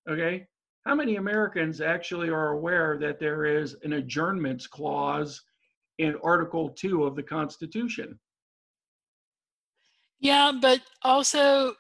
[0.09, 0.47] Okay,
[0.85, 5.43] how many Americans actually are aware that there is an adjournments clause
[5.99, 8.19] in Article 2 of the Constitution?
[10.21, 11.75] Yeah, but also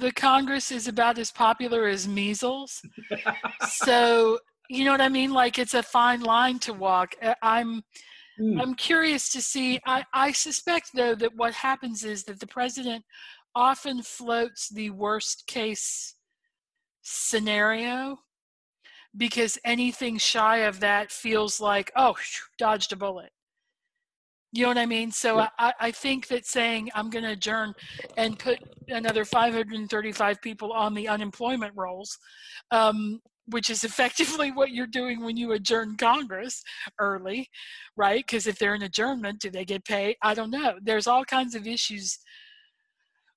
[0.00, 2.82] the Congress is about as popular as measles.
[3.68, 4.38] so,
[4.68, 5.32] you know what I mean?
[5.32, 7.14] Like it's a fine line to walk.
[7.42, 7.82] I'm
[8.38, 8.60] Mm.
[8.60, 9.80] I'm curious to see.
[9.86, 13.04] I, I suspect, though, that what happens is that the president
[13.56, 16.14] often floats the worst case
[17.02, 18.18] scenario
[19.16, 22.14] because anything shy of that feels like, oh,
[22.58, 23.30] dodged a bullet.
[24.52, 25.10] You know what I mean?
[25.10, 25.48] So yeah.
[25.58, 27.74] I, I think that saying I'm going to adjourn
[28.16, 32.18] and put another 535 people on the unemployment rolls
[32.70, 36.62] um, which is effectively what you're doing when you adjourn Congress
[36.98, 37.48] early,
[37.96, 38.24] right?
[38.26, 40.16] Because if they're in adjournment, do they get paid?
[40.22, 40.74] I don't know.
[40.82, 42.18] There's all kinds of issues.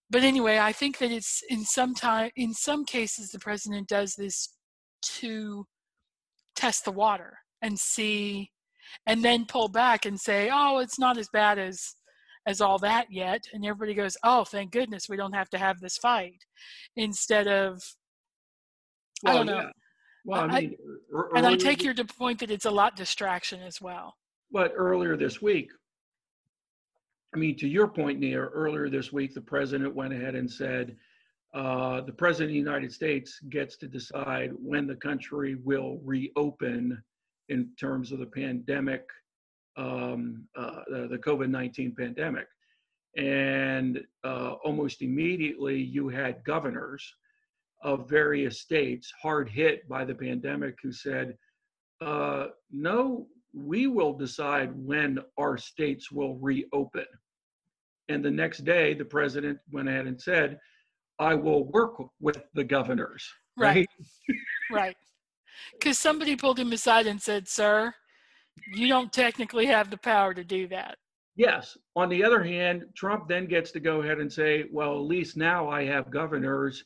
[0.10, 4.16] But anyway, I think that it's in some time, in some cases, the president does
[4.16, 4.50] this
[5.04, 5.66] to
[6.56, 8.52] test the water and see,
[9.06, 11.96] and then pull back and say, "Oh, it's not as bad as."
[12.48, 15.78] as all that yet and everybody goes oh thank goodness we don't have to have
[15.82, 16.46] this fight
[16.96, 17.84] instead of
[19.24, 19.56] well, I don't know.
[19.56, 19.70] Yeah.
[20.26, 20.76] Well, I mean,
[21.16, 24.16] I, and I take your point that it's a lot distraction as well.
[24.52, 25.72] But earlier this week,
[27.34, 30.96] I mean, to your point, Nia, earlier this week, the president went ahead and said
[31.54, 37.02] uh, the president of the United States gets to decide when the country will reopen
[37.50, 39.08] in terms of the pandemic
[39.78, 42.48] um, uh, the, COVID 19 pandemic.
[43.18, 47.16] And uh, almost immediately, you had governors
[47.82, 51.38] of various states hard hit by the pandemic who said,
[52.02, 53.28] uh, no,
[53.66, 57.06] we will decide when our states will reopen.
[58.08, 60.60] And the next day, the president went ahead and said,
[61.20, 63.28] I will work with the governors.
[63.58, 63.88] Right.
[64.72, 64.96] Right.
[65.74, 67.94] Because somebody pulled him aside and said, Sir,
[68.74, 70.98] you don't technically have the power to do that.
[71.36, 71.78] Yes.
[71.96, 75.38] On the other hand, Trump then gets to go ahead and say, well, at least
[75.38, 76.84] now I have governors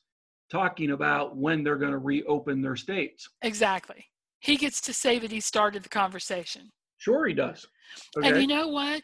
[0.51, 3.28] talking about when they're going to reopen their states.
[3.41, 4.05] Exactly.
[4.44, 6.70] He gets to say that he started the conversation.
[6.98, 7.66] Sure, he does.
[8.18, 8.28] Okay.
[8.30, 9.02] And you know what?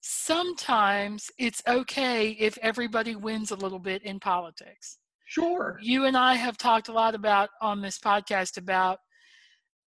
[0.00, 4.98] Sometimes it's okay if everybody wins a little bit in politics.
[5.26, 5.78] Sure.
[5.80, 8.98] You and I have talked a lot about on this podcast about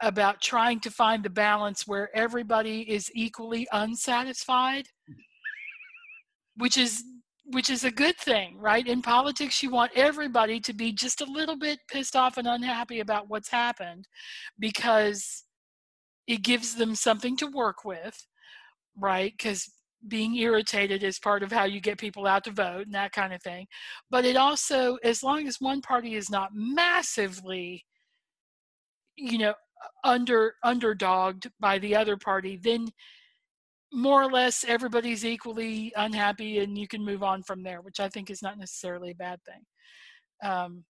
[0.00, 4.88] about trying to find the balance where everybody is equally unsatisfied
[6.56, 7.04] which is
[7.52, 8.86] which is a good thing, right?
[8.86, 13.00] In politics, you want everybody to be just a little bit pissed off and unhappy
[13.00, 14.08] about what's happened
[14.58, 15.44] because
[16.26, 18.26] it gives them something to work with,
[18.96, 19.32] right?
[19.36, 19.70] Because
[20.08, 23.32] being irritated is part of how you get people out to vote and that kind
[23.32, 23.66] of thing.
[24.10, 27.84] But it also, as long as one party is not massively,
[29.16, 29.54] you know,
[30.04, 32.88] under underdogged by the other party, then
[33.92, 38.08] more or less everybody's equally unhappy and you can move on from there, which I
[38.08, 40.50] think is not necessarily a bad thing.
[40.50, 40.84] Um,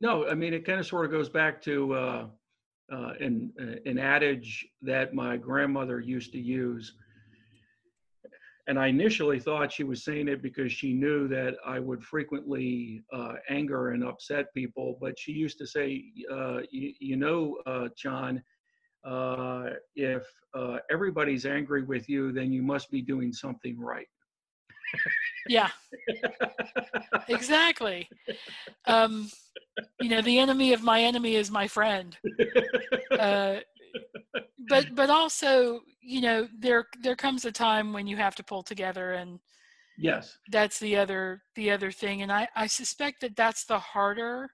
[0.00, 2.26] no, I mean, it kind of sort of goes back to uh,
[2.92, 6.94] uh, an, uh, an adage that my grandmother used to use.
[8.66, 13.02] And I initially thought she was saying it because she knew that I would frequently
[13.12, 14.96] uh, anger and upset people.
[15.00, 18.42] But she used to say, uh, you, you, know, uh, John,
[19.04, 20.24] uh, if
[20.54, 24.06] uh, everybody's angry with you, then you must be doing something right.
[25.48, 25.70] yeah,
[27.28, 28.08] exactly.
[28.86, 29.30] Um,
[30.00, 32.16] you know, the enemy of my enemy is my friend.
[33.18, 33.60] Uh,
[34.68, 38.62] but but also, you know, there there comes a time when you have to pull
[38.62, 39.38] together and
[39.96, 44.50] yes that's the other the other thing and i i suspect that that's the harder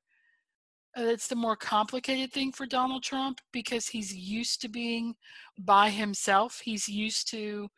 [0.96, 5.14] it's the more complicated thing for Donald Trump because he's used to being
[5.58, 6.60] by himself.
[6.64, 7.68] He's used to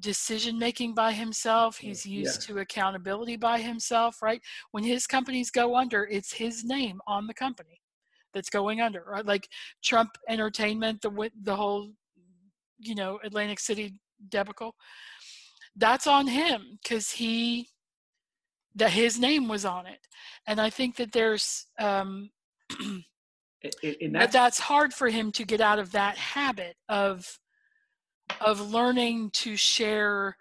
[0.00, 1.78] decision making by himself.
[1.78, 2.54] He's used yeah.
[2.54, 4.42] to accountability by himself, right?
[4.72, 7.80] When his companies go under, it's his name on the company
[8.34, 9.24] that's going under, right?
[9.24, 9.48] Like
[9.82, 11.92] Trump Entertainment, the the whole,
[12.78, 13.94] you know, Atlantic City
[14.28, 14.74] debacle.
[15.76, 17.68] That's on him because he
[18.76, 20.00] that his name was on it
[20.46, 22.30] and i think that there's um
[24.12, 27.38] but that's hard for him to get out of that habit of
[28.40, 30.36] of learning to share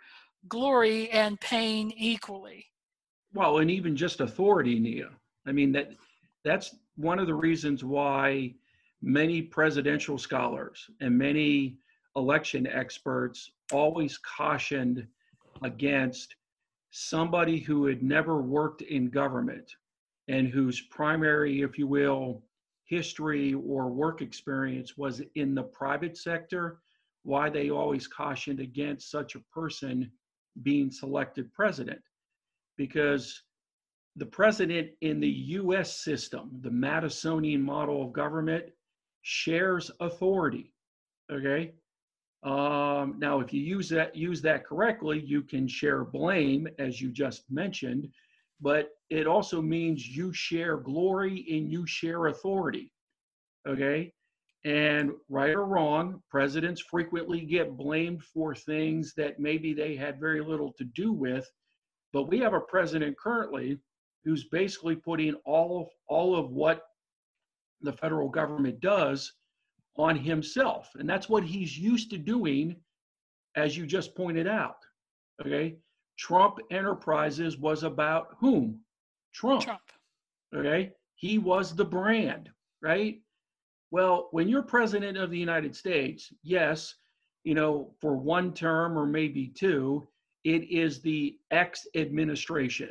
[0.48, 2.66] glory and pain equally.
[3.34, 5.10] Well and even just authority nia.
[5.46, 5.92] I mean that
[6.44, 8.54] that's one of the reasons why
[9.02, 11.78] many presidential scholars and many
[12.16, 15.06] election experts always cautioned
[15.64, 16.36] against
[16.92, 19.76] somebody who had never worked in government
[20.28, 22.44] and whose primary, if you will,
[22.86, 26.80] history or work experience was in the private sector,
[27.24, 30.12] why they always cautioned against such a person
[30.62, 32.02] being selected president.
[32.78, 33.44] Because
[34.16, 38.66] the president in the US system, the Madisonian model of government,
[39.24, 40.74] shares authority.
[41.32, 41.74] Okay.
[42.44, 47.10] Um, now, if you use that use that correctly, you can share blame, as you
[47.10, 48.10] just mentioned,
[48.62, 52.92] but it also means you share glory and you share authority.
[53.68, 54.14] Okay,
[54.66, 60.42] and right or wrong, presidents frequently get blamed for things that maybe they had very
[60.42, 61.50] little to do with.
[62.14, 63.80] But we have a president currently
[64.24, 66.84] who's basically putting all of all of what
[67.82, 69.34] the federal government does
[69.98, 70.90] on himself.
[70.96, 72.78] And that's what he's used to doing,
[73.56, 74.78] as you just pointed out.
[75.42, 75.76] Okay.
[76.18, 78.80] Trump Enterprises was about whom?
[79.34, 79.64] Trump.
[79.64, 79.82] Trump.
[80.56, 80.92] Okay.
[81.16, 82.50] He was the brand,
[82.82, 83.20] right?
[83.92, 86.96] Well, when you're president of the United States, yes,
[87.44, 90.08] you know, for one term or maybe two,
[90.44, 92.90] it is the X administration,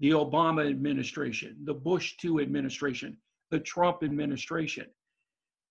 [0.00, 3.16] the Obama administration, the Bush 2 administration,
[3.50, 4.86] the Trump administration.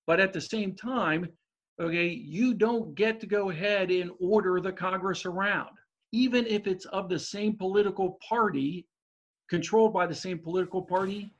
[0.07, 1.27] But at the same time,
[1.79, 5.69] okay, you don't get to go ahead and order the Congress around,
[6.11, 8.85] even if it's of the same political party,
[9.49, 11.31] controlled by the same political party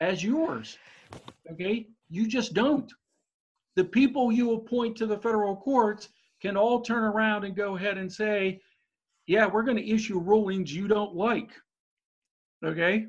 [0.00, 0.78] as yours.
[1.50, 2.92] Okay, you just don't.
[3.76, 6.08] The people you appoint to the federal courts
[6.42, 8.60] can all turn around and go ahead and say,
[9.26, 11.50] yeah, we're going to issue rulings you don't like.
[12.64, 13.06] Okay?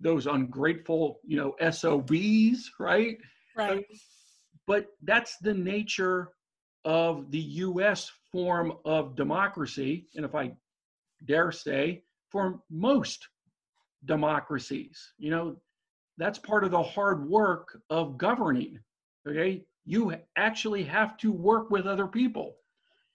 [0.00, 3.16] Those ungrateful, you know, SOBs, right?
[3.56, 3.84] Right.
[4.66, 6.30] But that's the nature
[6.86, 10.06] of the US form of democracy.
[10.14, 10.52] And if I
[11.26, 13.26] dare say, for most
[14.04, 15.56] democracies, you know,
[16.16, 18.78] that's part of the hard work of governing.
[19.28, 19.64] Okay?
[19.84, 22.54] You actually have to work with other people.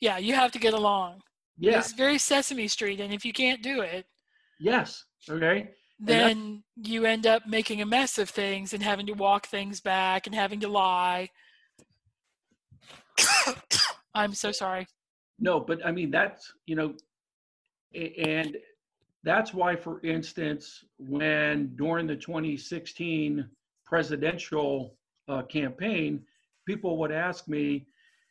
[0.02, 1.22] Yeah, you have to get along.
[1.58, 1.80] Yeah.
[1.80, 4.06] It's very Sesame Street, and if you can't do it,
[4.60, 5.04] Yes.
[5.30, 5.70] Okay.
[6.00, 10.28] then you end up making a mess of things and having to walk things back
[10.28, 11.30] and having to lie.
[14.14, 14.88] I'm so sorry.
[15.40, 16.94] No, but I mean, that's, you know,
[17.94, 18.58] and
[19.24, 23.48] that's why, for instance, when during the 2016
[23.86, 24.96] presidential
[25.28, 26.22] uh, campaign,
[26.66, 27.86] people would ask me,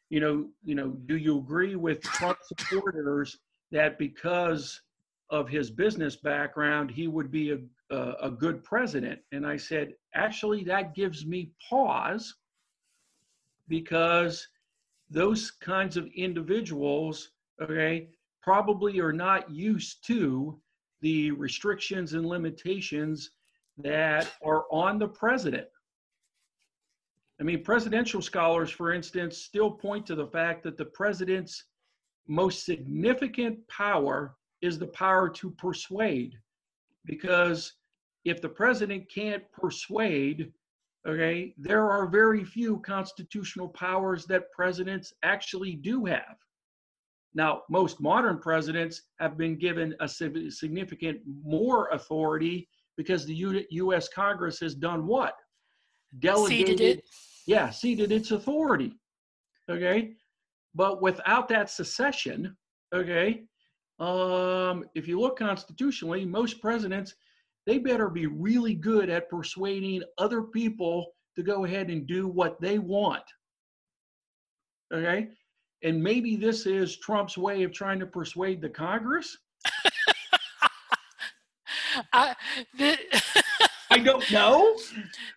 [0.08, 3.38] you know, you know, do you agree with Trump supporters
[3.70, 4.80] that because
[5.30, 7.58] of his business background, he would be a,
[7.94, 9.20] a, a good president?
[9.30, 12.34] And I said, actually, that gives me pause
[13.68, 14.48] because
[15.10, 17.30] those kinds of individuals,
[17.60, 18.08] okay,
[18.42, 20.60] probably are not used to
[21.00, 23.30] the restrictions and limitations
[23.78, 25.66] that are on the president.
[27.40, 31.64] I mean, presidential scholars, for instance, still point to the fact that the president's
[32.28, 36.34] most significant power is the power to persuade.
[37.06, 37.72] Because
[38.26, 40.52] if the president can't persuade,
[41.06, 46.36] okay, there are very few constitutional powers that presidents actually do have.
[47.34, 54.08] Now, most modern presidents have been given a significant more authority because the U- U.S.
[54.08, 55.34] Congress has done what?
[56.48, 57.04] Ceded it.
[57.46, 58.92] Yeah, ceded its authority.
[59.70, 60.14] Okay,
[60.74, 62.56] but without that secession,
[62.92, 63.44] okay,
[64.00, 67.14] um, if you look constitutionally, most presidents
[67.70, 72.60] they better be really good at persuading other people to go ahead and do what
[72.60, 73.22] they want.
[74.92, 75.28] Okay,
[75.84, 79.38] and maybe this is Trump's way of trying to persuade the Congress.
[82.12, 82.34] I,
[82.76, 82.98] the,
[83.90, 84.76] I don't know.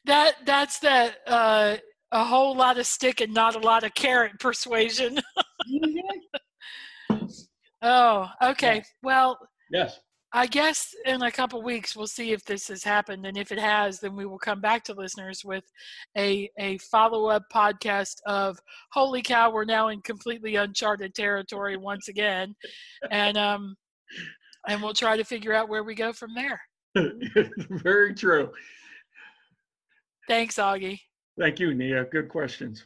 [0.05, 1.77] that that's that uh,
[2.11, 5.21] a whole lot of stick and not a lot of carrot persuasion.
[7.83, 8.81] oh, okay.
[9.03, 9.37] Well,
[9.69, 9.99] yes.
[10.35, 13.59] I guess in a couple weeks we'll see if this has happened, and if it
[13.59, 15.63] has, then we will come back to listeners with
[16.17, 18.59] a a follow up podcast of
[18.91, 22.55] "Holy cow, we're now in completely uncharted territory once again,"
[23.11, 23.75] and um,
[24.67, 26.59] and we'll try to figure out where we go from there.
[27.69, 28.51] Very true.
[30.27, 30.99] Thanks, Augie.
[31.39, 32.05] Thank you, Nia.
[32.05, 32.85] Good questions.